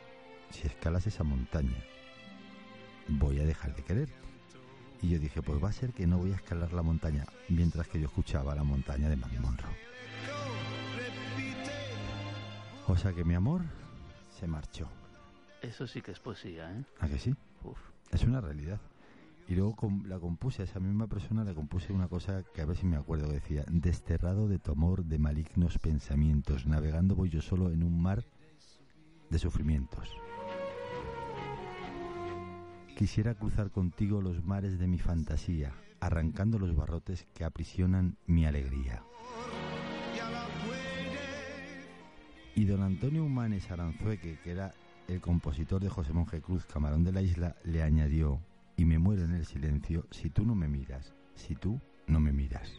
[0.49, 1.78] si escalas esa montaña,
[3.07, 4.16] voy a dejar de quererte.
[5.01, 7.88] Y yo dije, pues va a ser que no voy a escalar la montaña, mientras
[7.88, 9.76] que yo escuchaba la montaña de Matt Monroe.
[12.88, 13.61] O sea que mi amor
[14.39, 14.88] se marchó.
[15.61, 16.84] Eso sí que es poesía, ¿eh?
[16.99, 17.36] ¿A que sí?
[17.64, 17.80] Uf.
[18.11, 18.80] Es una realidad.
[19.48, 19.76] Y luego
[20.06, 22.96] la compuse, a esa misma persona le compuse una cosa que a ver si me
[22.96, 27.84] acuerdo que decía, desterrado de tu amor de malignos pensamientos, navegando voy yo solo en
[27.84, 28.24] un mar
[29.30, 30.16] de sufrimientos.
[32.96, 39.04] Quisiera cruzar contigo los mares de mi fantasía, arrancando los barrotes que aprisionan mi alegría.
[40.16, 40.48] la
[42.56, 44.74] Y don Antonio Humanes Aranzueque, que era
[45.08, 48.39] el compositor de José Monje Cruz, Camarón de la Isla, le añadió,
[48.78, 52.32] y me muero en el silencio si tú no me miras, si tú no me
[52.34, 52.71] miras.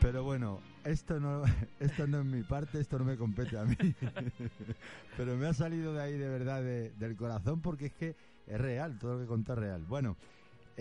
[0.00, 1.42] Pero bueno, esto no,
[1.80, 3.76] esto no es mi parte, esto no me compete a mí.
[5.16, 8.16] Pero me ha salido de ahí de verdad, de- del corazón, porque es que
[8.46, 9.84] es real, todo lo que contar es real.
[9.84, 10.16] Bueno,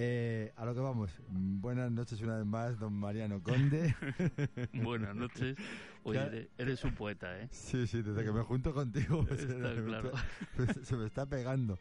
[0.02, 1.12] eh, a lo que vamos.
[1.28, 3.94] Buenas noches una vez más, don Mariano Conde.
[4.74, 5.58] Buenas noches.
[6.04, 7.50] Oye, eres, eres un poeta, ¿eh?
[7.52, 10.12] Sí, sí, desde que me junto contigo pues, Está se, me claro.
[10.58, 11.78] está, se me está pegando.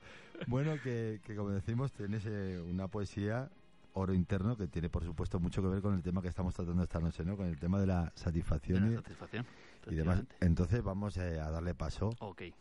[0.49, 3.49] Bueno, que, que como decimos, tienes eh, una poesía
[3.93, 6.83] oro interno que tiene, por supuesto, mucho que ver con el tema que estamos tratando
[6.83, 7.37] esta noche, ¿no?
[7.37, 9.47] Con el tema de la De satisfacción la y, satisfacción.
[9.87, 10.25] y demás.
[10.41, 12.11] Entonces vamos eh, a darle paso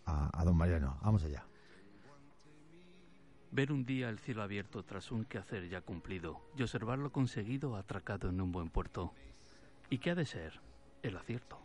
[0.05, 0.99] a don Mariano.
[1.01, 1.43] Vamos allá.
[3.51, 8.29] Ver un día el cielo abierto tras un quehacer ya cumplido y observarlo conseguido atracado
[8.29, 9.13] en un buen puerto.
[9.89, 10.59] ¿Y qué ha de ser?
[11.01, 11.59] El acierto.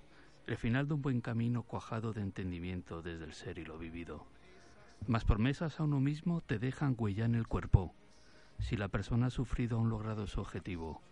[0.46, 4.26] El final de un buen camino cuajado de entendimiento desde el ser y lo vivido.
[5.08, 7.94] Mas promesas a uno mismo te dejan huella en el cuerpo.
[8.60, 11.02] Si la persona ha sufrido aún logrado su objetivo,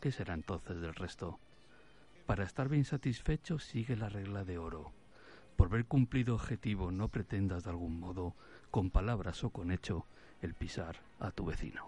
[0.00, 1.40] ¿qué será entonces del resto?
[2.26, 4.92] Para estar bien satisfecho sigue la regla de oro.
[5.60, 8.34] Por ver cumplido objetivo no pretendas de algún modo,
[8.70, 10.06] con palabras o con hecho,
[10.40, 11.84] el pisar a tu vecino.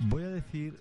[0.00, 0.78] Voy a decir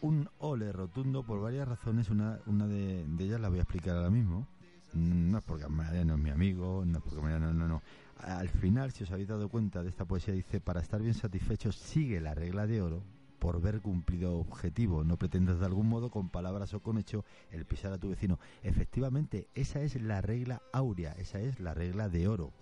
[0.00, 2.08] un ole rotundo por varias razones.
[2.08, 2.38] Una,
[2.68, 4.46] de, ellas la voy a explicar ahora mismo.
[4.94, 7.82] No es porque Mariano es mi amigo, no es porque Mariano, no, no.
[8.18, 11.72] Al final, si os habéis dado cuenta de esta poesía, dice, para estar bien satisfecho,
[11.72, 13.02] sigue la regla de oro.
[13.40, 17.64] Por ver cumplido objetivo, no pretendas de algún modo, con palabras o con hecho, el
[17.64, 18.38] pisar a tu vecino.
[18.62, 22.52] Efectivamente, esa es la regla áurea, esa es la regla de oro.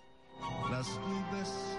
[0.71, 1.79] las nubes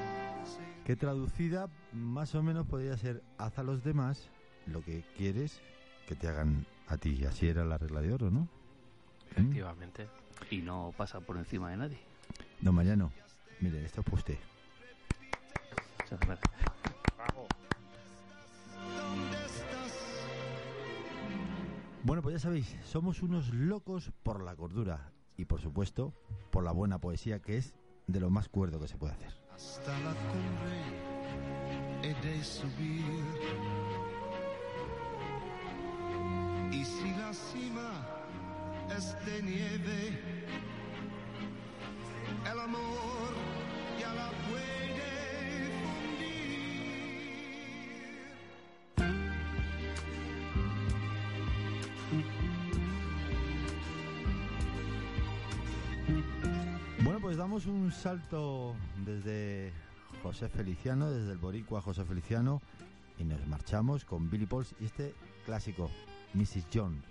[0.86, 4.30] que traducida más o menos podría ser haz a los demás
[4.66, 5.62] lo que quieres
[6.08, 7.24] que te hagan a ti.
[7.26, 8.42] Así era la regla de oro, ¿no?
[8.42, 9.40] ¿Mm?
[9.40, 10.08] Efectivamente.
[10.50, 12.00] Y no pasa por encima de nadie.
[12.60, 13.12] Don Mariano,
[13.62, 14.38] mire, esto es para usted.
[16.00, 16.79] Muchas gracias.
[22.10, 26.16] Bueno, pues ya sabéis, somos unos locos por la cordura y por supuesto
[26.50, 27.76] por la buena poesía que es
[28.08, 29.32] de lo más cuerdo que se puede hacer.
[29.54, 30.82] Hasta la cumbre
[32.02, 33.24] he de subir.
[36.72, 38.08] Y si la cima
[38.98, 40.50] es de nieve,
[57.50, 59.74] damos un salto desde
[60.22, 62.62] José Feliciano, desde el boricua José Feliciano,
[63.18, 65.16] y nos marchamos con Billy Pauls y este
[65.48, 65.90] clásico,
[66.36, 66.68] Mrs.
[66.72, 67.02] John.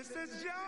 [0.00, 0.59] This is John.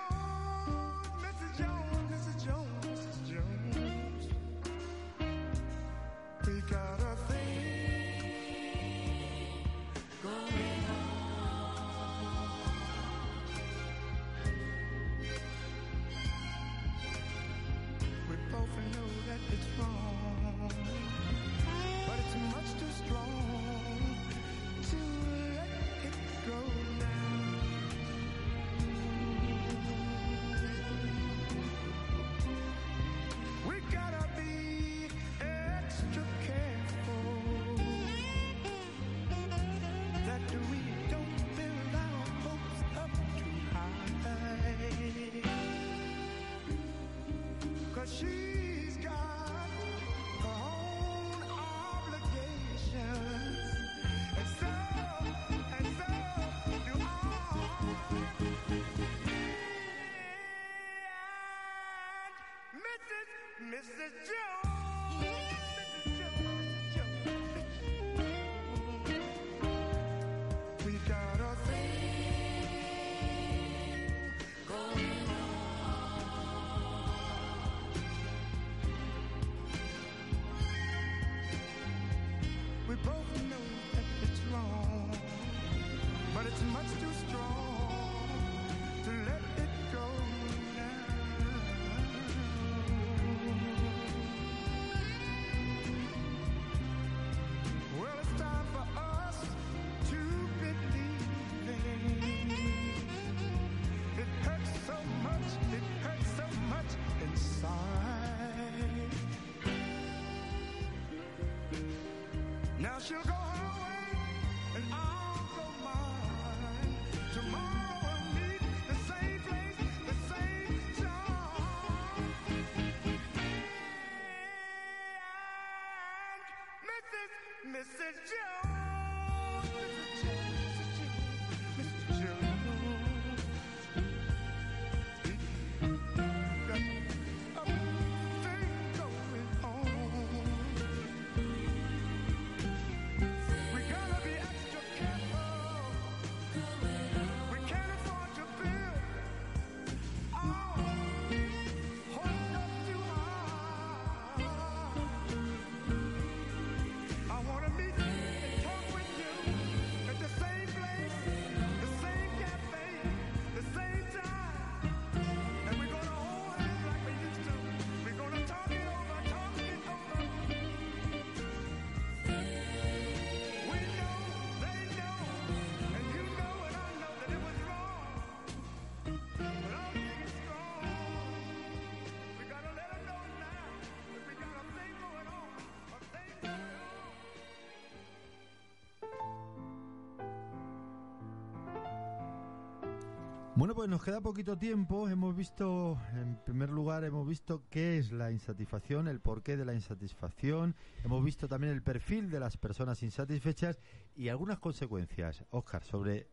[193.55, 195.11] Bueno, pues nos queda poquito tiempo.
[195.11, 199.75] Hemos visto, en primer lugar, hemos visto qué es la insatisfacción, el porqué de la
[199.75, 200.75] insatisfacción.
[201.05, 203.79] Hemos visto también el perfil de las personas insatisfechas
[204.17, 206.29] y algunas consecuencias, Oscar, sobre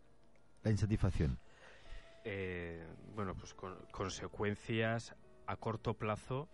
[0.64, 1.38] la insatisfacción.
[2.24, 3.54] Eh, bueno, pues
[3.92, 5.14] consecuencias
[5.46, 6.48] a corto plazo,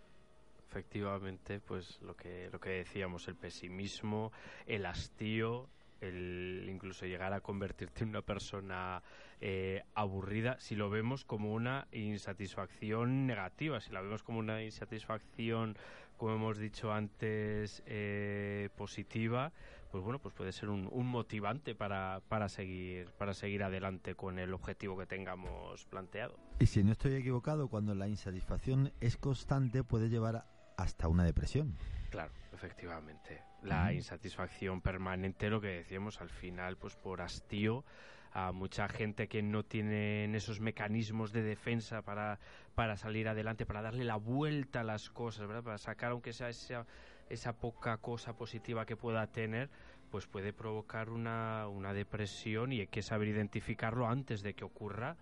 [0.68, 4.32] efectivamente, pues lo que, lo que decíamos, el pesimismo,
[4.66, 5.68] el hastío,
[6.00, 9.02] el incluso llegar a convertirte en una persona
[9.40, 15.76] eh, aburrida, si lo vemos como una insatisfacción negativa, si la vemos como una insatisfacción,
[16.16, 19.52] como hemos dicho antes, eh, positiva,
[19.90, 24.38] pues bueno, pues puede ser un, un motivante para, para seguir para seguir adelante con
[24.38, 26.38] el objetivo que tengamos planteado.
[26.58, 31.24] Y si no estoy equivocado, cuando la insatisfacción es constante puede llevar a- hasta una
[31.24, 31.76] depresión.
[32.10, 33.42] Claro, efectivamente.
[33.66, 37.84] La insatisfacción permanente, lo que decíamos al final, pues por hastío,
[38.32, 42.38] a mucha gente que no tiene esos mecanismos de defensa para,
[42.76, 45.64] para salir adelante, para darle la vuelta a las cosas, ¿verdad?
[45.64, 46.86] Para sacar, aunque sea esa,
[47.28, 49.68] esa poca cosa positiva que pueda tener,
[50.12, 55.16] pues puede provocar una, una depresión y hay que saber identificarlo antes de que ocurra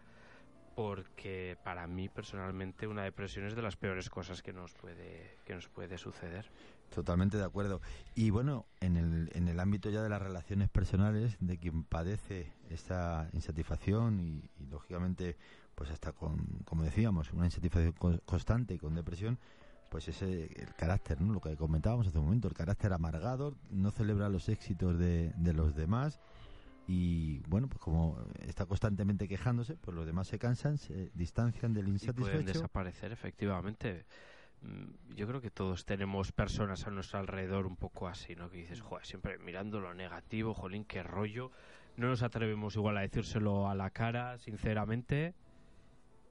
[0.75, 5.55] porque para mí personalmente una depresión es de las peores cosas que nos puede que
[5.55, 6.51] nos puede suceder.
[6.93, 7.81] Totalmente de acuerdo.
[8.15, 12.53] Y bueno, en el, en el ámbito ya de las relaciones personales, de quien padece
[12.71, 15.37] esta insatisfacción y, y, lógicamente,
[15.75, 19.39] pues hasta con, como decíamos, una insatisfacción co- constante y con depresión,
[19.89, 21.33] pues ese el carácter, ¿no?
[21.33, 25.53] Lo que comentábamos hace un momento, el carácter amargado, no celebra los éxitos de, de
[25.53, 26.21] los demás
[26.87, 31.87] y bueno, pues como está constantemente quejándose, pues los demás se cansan, se distancian del
[31.87, 32.47] Y pueden insatisfecho.
[32.47, 34.05] desaparecer efectivamente.
[34.65, 38.51] Mm, Yo creo que todos tenemos personas a nuestro alrededor un poco así, ¿no?
[38.51, 41.51] Que dices, joder, siempre mirando lo negativo, jolín, qué rollo.
[41.97, 45.35] No nos atrevemos igual a decírselo a la cara, sinceramente,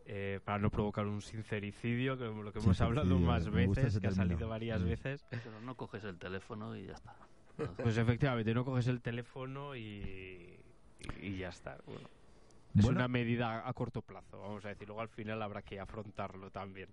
[0.06, 4.12] eh, para no provocar un sincericidio, que lo que hemos hablado más veces, que ha
[4.12, 4.86] salido varias Mm.
[4.86, 5.26] veces.
[5.30, 7.16] Pero no coges el teléfono y ya está.
[7.78, 10.60] Pues efectivamente, no coges el teléfono y,
[11.22, 11.78] y, y ya está.
[11.86, 12.10] Bueno,
[12.76, 12.98] es Bueno.
[13.00, 14.88] una medida a corto plazo, vamos a decir.
[14.88, 16.90] Luego al final habrá que afrontarlo también.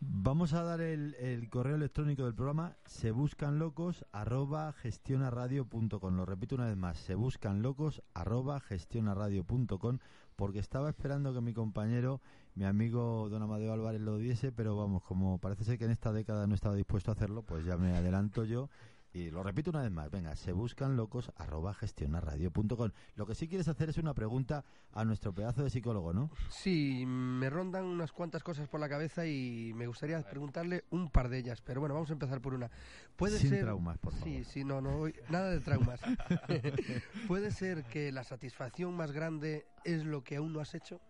[0.00, 6.16] Vamos a dar el, correo electrónico del programa se buscan locos arroba gestionaradio.com.
[6.16, 9.98] Lo repito una vez más, se buscan locos arroba gestionaradio.com
[10.36, 12.20] porque estaba esperando que mi compañero,
[12.54, 16.12] mi amigo don Amadeo Álvarez lo diese, pero vamos, como parece ser que en esta
[16.12, 18.68] década no estaba dispuesto a hacerlo, pues ya me adelanto yo.
[19.16, 22.90] Y lo repito una vez más, venga, se buscan locos arroba gestionaradio.com.
[23.14, 26.30] Lo que sí quieres hacer es una pregunta a nuestro pedazo de psicólogo, ¿no?
[26.48, 31.28] Sí, me rondan unas cuantas cosas por la cabeza y me gustaría preguntarle un par
[31.28, 32.68] de ellas, pero bueno, vamos a empezar por una.
[33.14, 34.44] ¿Puede Sin ser traumas, por Sí, favor.
[34.46, 36.00] sí, no, no, hoy- nada de traumas.
[37.28, 41.00] ¿Puede ser que la satisfacción más grande es lo que aún no has hecho?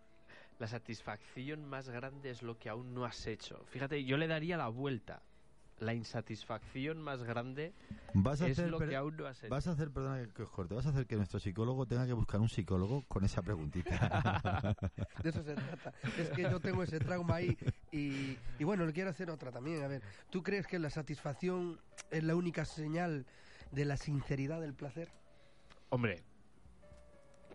[0.59, 3.65] La satisfacción más grande es lo que aún no has hecho.
[3.65, 5.23] Fíjate, yo le daría la vuelta.
[5.79, 7.73] La insatisfacción más grande
[8.13, 9.53] Vas a es hacer, lo per- que aún no has hecho.
[9.53, 12.13] Vas a hacer, perdona que- os corte, vas a hacer que nuestro psicólogo tenga que
[12.13, 13.89] buscar un psicólogo con esa preguntita.
[15.23, 15.93] De eso se trata.
[16.17, 17.57] Es que yo tengo ese trauma ahí
[17.91, 19.83] y, y bueno, le quiero hacer otra también.
[19.83, 23.25] A ver, ¿tú crees que la satisfacción es la única señal
[23.71, 25.09] de la sinceridad del placer?
[25.89, 26.23] Hombre,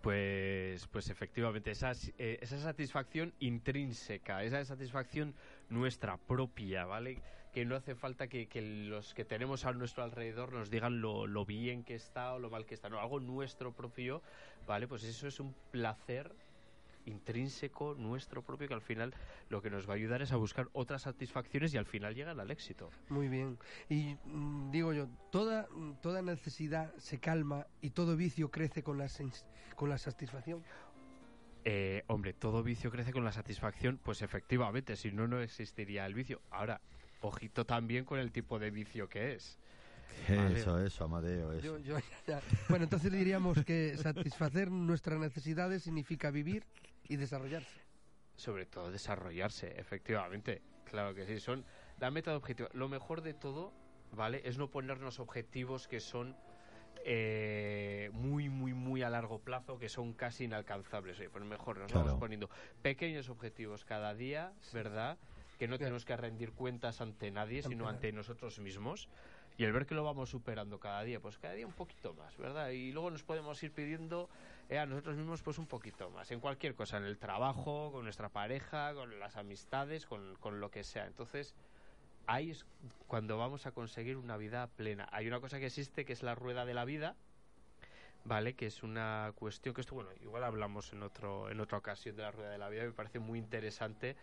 [0.03, 5.35] pues, pues efectivamente, esa, eh, esa satisfacción intrínseca, esa satisfacción
[5.69, 7.23] nuestra propia, ¿vale?
[7.53, 11.27] Que no hace falta que, que los que tenemos a nuestro alrededor nos digan lo,
[11.27, 14.23] lo bien que está o lo mal que está, no, algo nuestro propio,
[14.67, 14.87] ¿vale?
[14.87, 16.33] Pues eso es un placer
[17.07, 19.15] intrínseco nuestro propio que al final
[19.49, 22.39] lo que nos va a ayudar es a buscar otras satisfacciones y al final llegar
[22.39, 22.91] al éxito.
[23.09, 23.59] Muy bien.
[23.89, 25.69] Y mm, digo yo, toda,
[26.03, 29.09] toda necesidad se calma y todo vicio crece con la,
[29.77, 30.63] con la satisfacción.
[31.65, 36.15] Eh, hombre, todo vicio crece con la satisfacción, pues efectivamente, si no, no existiría el
[36.15, 36.41] vicio.
[36.51, 36.81] Ahora,
[37.21, 39.59] ojito también con el tipo de vicio que es.
[40.29, 41.65] Eso, eso, Amadeo, eso.
[41.65, 42.43] Yo- yo ya- ya.
[42.69, 46.65] Bueno, entonces diríamos que satisfacer nuestras necesidades significa vivir
[47.09, 47.81] y desarrollarse.
[48.37, 50.63] Sobre todo desarrollarse, efectivamente.
[50.85, 51.65] Claro que sí, son
[51.99, 52.69] la meta de objetivo.
[52.73, 53.73] Lo mejor de todo,
[54.13, 54.43] ¿vale?
[54.45, 56.37] Es no ponernos objetivos que son
[57.05, 61.19] eh, muy, muy, muy a largo plazo, que son casi inalcanzables.
[61.19, 62.07] Oye, pues mejor nos Claro.
[62.07, 62.51] vamos poniendo
[62.83, 65.17] pequeños objetivos cada día, ¿verdad?
[65.61, 69.11] Que no tenemos que rendir cuentas ante nadie, sino Ante nosotros mismos.
[69.59, 72.35] Y el ver que lo vamos superando cada día, pues cada día un poquito más,
[72.39, 72.71] ¿verdad?
[72.71, 74.31] Y luego nos podemos ir pidiendo
[74.71, 78.05] eh, a nosotros mismos pues un poquito más, en cualquier cosa, en el trabajo, con
[78.05, 81.07] nuestra pareja, con las amistades, con, con lo que sea.
[81.07, 81.55] Entonces,
[82.27, 82.65] ahí es
[83.07, 85.11] cuando vamos a conseguir una vida plena.
[85.13, 87.17] Hay una cosa que existe que es la rueda de la vida,
[88.25, 88.55] ¿vale?
[88.55, 92.23] Que es una cuestión que esto, bueno, igual hablamos en, otro, en otra ocasión de
[92.23, 94.17] la rueda de la vida, me parece muy interesante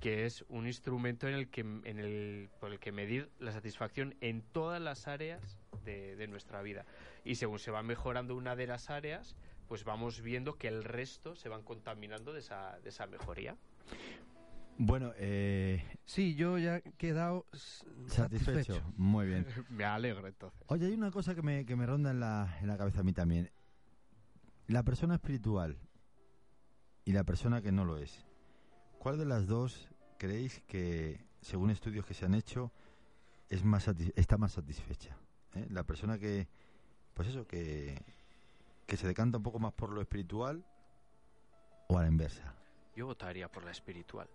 [0.00, 4.14] que es un instrumento en el que en el por el que medir la satisfacción
[4.20, 6.84] en todas las áreas de, de nuestra vida
[7.24, 9.36] y según se va mejorando una de las áreas
[9.68, 13.56] pues vamos viendo que el resto se van contaminando de esa, de esa mejoría
[14.78, 17.46] Bueno, eh, Sí, yo ya he quedado
[18.06, 18.80] satisfecho.
[18.96, 19.44] Muy bien.
[19.70, 20.62] Me alegro entonces.
[20.68, 23.02] Oye, hay una cosa que me, que me ronda en la, en la cabeza a
[23.02, 23.50] mí también.
[24.68, 25.78] La persona espiritual
[27.04, 28.25] y la persona que no lo es.
[29.06, 29.88] ¿Cuál de las dos
[30.18, 32.72] creéis que, según estudios que se han hecho,
[33.48, 33.86] es más
[34.16, 35.16] está más satisfecha?
[35.54, 35.64] ¿Eh?
[35.70, 36.48] La persona que,
[37.14, 38.02] pues eso, que,
[38.84, 40.66] que se decanta un poco más por lo espiritual
[41.86, 42.52] o a la inversa.
[42.96, 44.28] Yo votaría por la espiritual.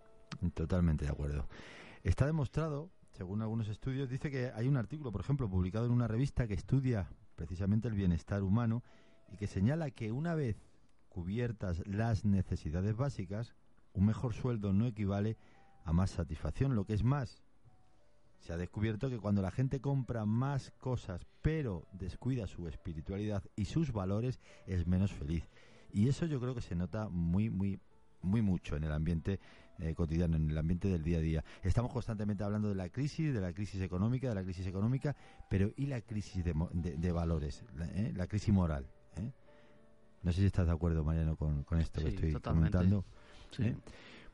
[0.54, 1.50] Totalmente de acuerdo.
[2.02, 6.08] Está demostrado, según algunos estudios, dice que hay un artículo, por ejemplo, publicado en una
[6.08, 8.84] revista que estudia precisamente el bienestar humano
[9.34, 10.56] y que señala que una vez
[11.10, 13.54] cubiertas las necesidades básicas,
[13.94, 15.38] un mejor sueldo no equivale
[15.86, 16.76] a más satisfacción.
[16.76, 17.42] Lo que es más,
[18.40, 23.66] se ha descubierto que cuando la gente compra más cosas pero descuida su espiritualidad y
[23.66, 25.48] sus valores, es menos feliz.
[25.92, 27.80] Y eso yo creo que se nota muy, muy,
[28.22, 29.40] muy mucho en el ambiente
[29.80, 31.44] eh, cotidiano, en el ambiente del día a día.
[31.64, 35.16] Estamos constantemente hablando de la crisis, de la crisis económica, de la crisis económica,
[35.50, 37.66] pero ¿y la crisis de, de- de valores?
[37.76, 38.14] La, eh?
[38.16, 38.86] la crisis moral.
[39.18, 39.32] ¿eh?
[40.24, 42.78] No sé si estás de acuerdo, Mariano, con, con esto que estoy totalmente.
[42.78, 43.06] comentando.
[43.52, 43.64] Sí.
[43.64, 43.76] ¿eh?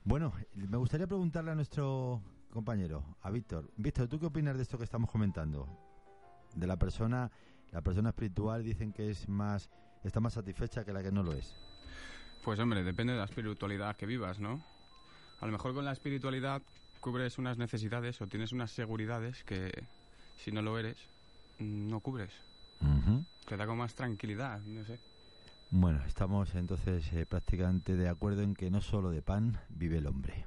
[0.04, 3.70] Bueno, me gustaría preguntarle a nuestro compañero, a Víctor.
[3.78, 5.68] Víctor, ¿tú qué opinas de esto que estamos comentando?
[6.56, 7.30] De la persona,
[7.72, 9.70] la persona espiritual dicen que es más,
[10.04, 11.56] está más satisfecha que la que no lo es.
[12.44, 14.64] Pues hombre, depende de la espiritualidad que vivas, ¿no?
[15.42, 16.62] A lo mejor con la espiritualidad
[17.00, 19.72] cubres unas necesidades o tienes unas seguridades que
[20.38, 20.98] si no lo eres,
[21.60, 22.32] no cubres.
[22.82, 23.26] Ujú.
[23.46, 25.00] Te da como más tranquilidad, no sé.
[25.70, 30.08] Bueno, estamos entonces eh, prácticamente de acuerdo en que no solo de pan vive el
[30.08, 30.46] hombre.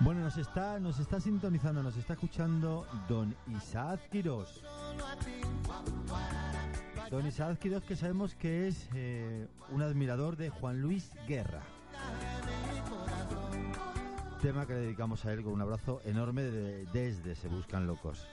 [0.00, 4.64] Bueno, nos está, nos está sintonizando, nos está escuchando don Isaac Quirós.
[7.12, 11.60] Don Isaac que sabemos que es eh, un admirador de Juan Luis Guerra.
[14.40, 18.26] Tema que le dedicamos a él con un abrazo enorme de- desde Se Buscan Locos.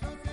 [0.00, 0.23] Cause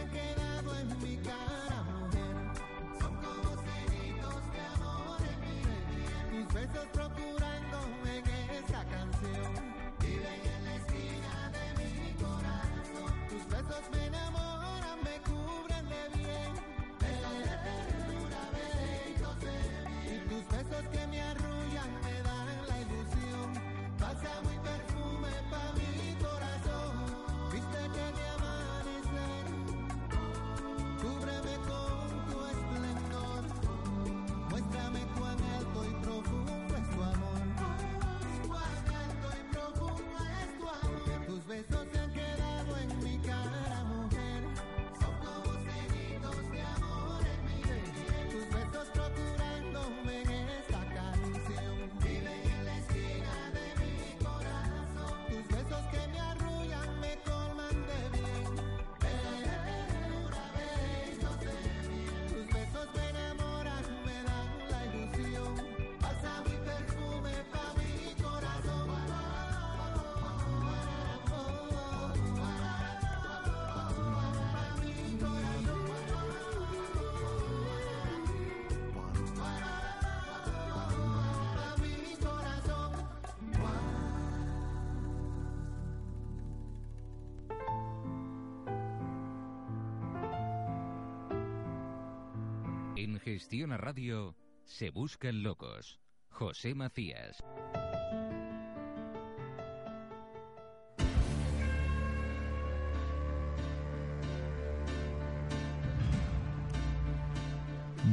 [93.22, 96.00] En Gestión a Radio se buscan locos.
[96.30, 97.38] José Macías.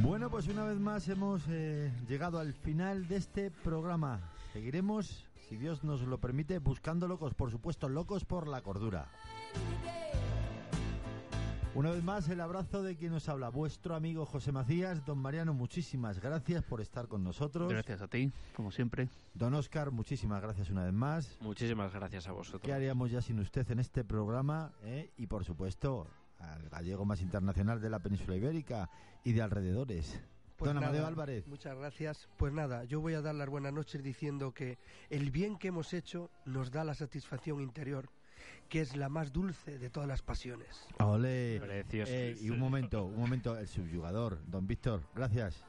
[0.03, 4.19] Bueno, pues una vez más hemos eh, llegado al final de este programa.
[4.53, 9.09] Seguiremos, si Dios nos lo permite, buscando locos, por supuesto, locos por la cordura.
[11.75, 15.05] Una vez más, el abrazo de quien nos habla, vuestro amigo José Macías.
[15.05, 17.69] Don Mariano, muchísimas gracias por estar con nosotros.
[17.69, 19.07] Gracias a ti, como siempre.
[19.33, 21.37] Don Oscar, muchísimas gracias una vez más.
[21.41, 22.63] Muchísimas gracias a vosotros.
[22.63, 24.73] ¿Qué haríamos ya sin usted en este programa?
[24.83, 25.11] eh?
[25.15, 26.07] Y por supuesto,
[26.39, 28.89] al gallego más internacional de la península ibérica
[29.23, 30.19] y de alrededores.
[30.57, 31.47] Pues Don nada, Amadeo Álvarez.
[31.47, 32.27] Muchas gracias.
[32.37, 34.77] Pues nada, yo voy a dar las buenas noches diciendo que
[35.09, 38.09] el bien que hemos hecho nos da la satisfacción interior,
[38.69, 40.87] que es la más dulce de todas las pasiones.
[40.99, 41.59] Ole.
[41.59, 42.11] Precioso.
[42.13, 45.63] Eh, y un momento, un momento, el subyugador, don Víctor, gracias.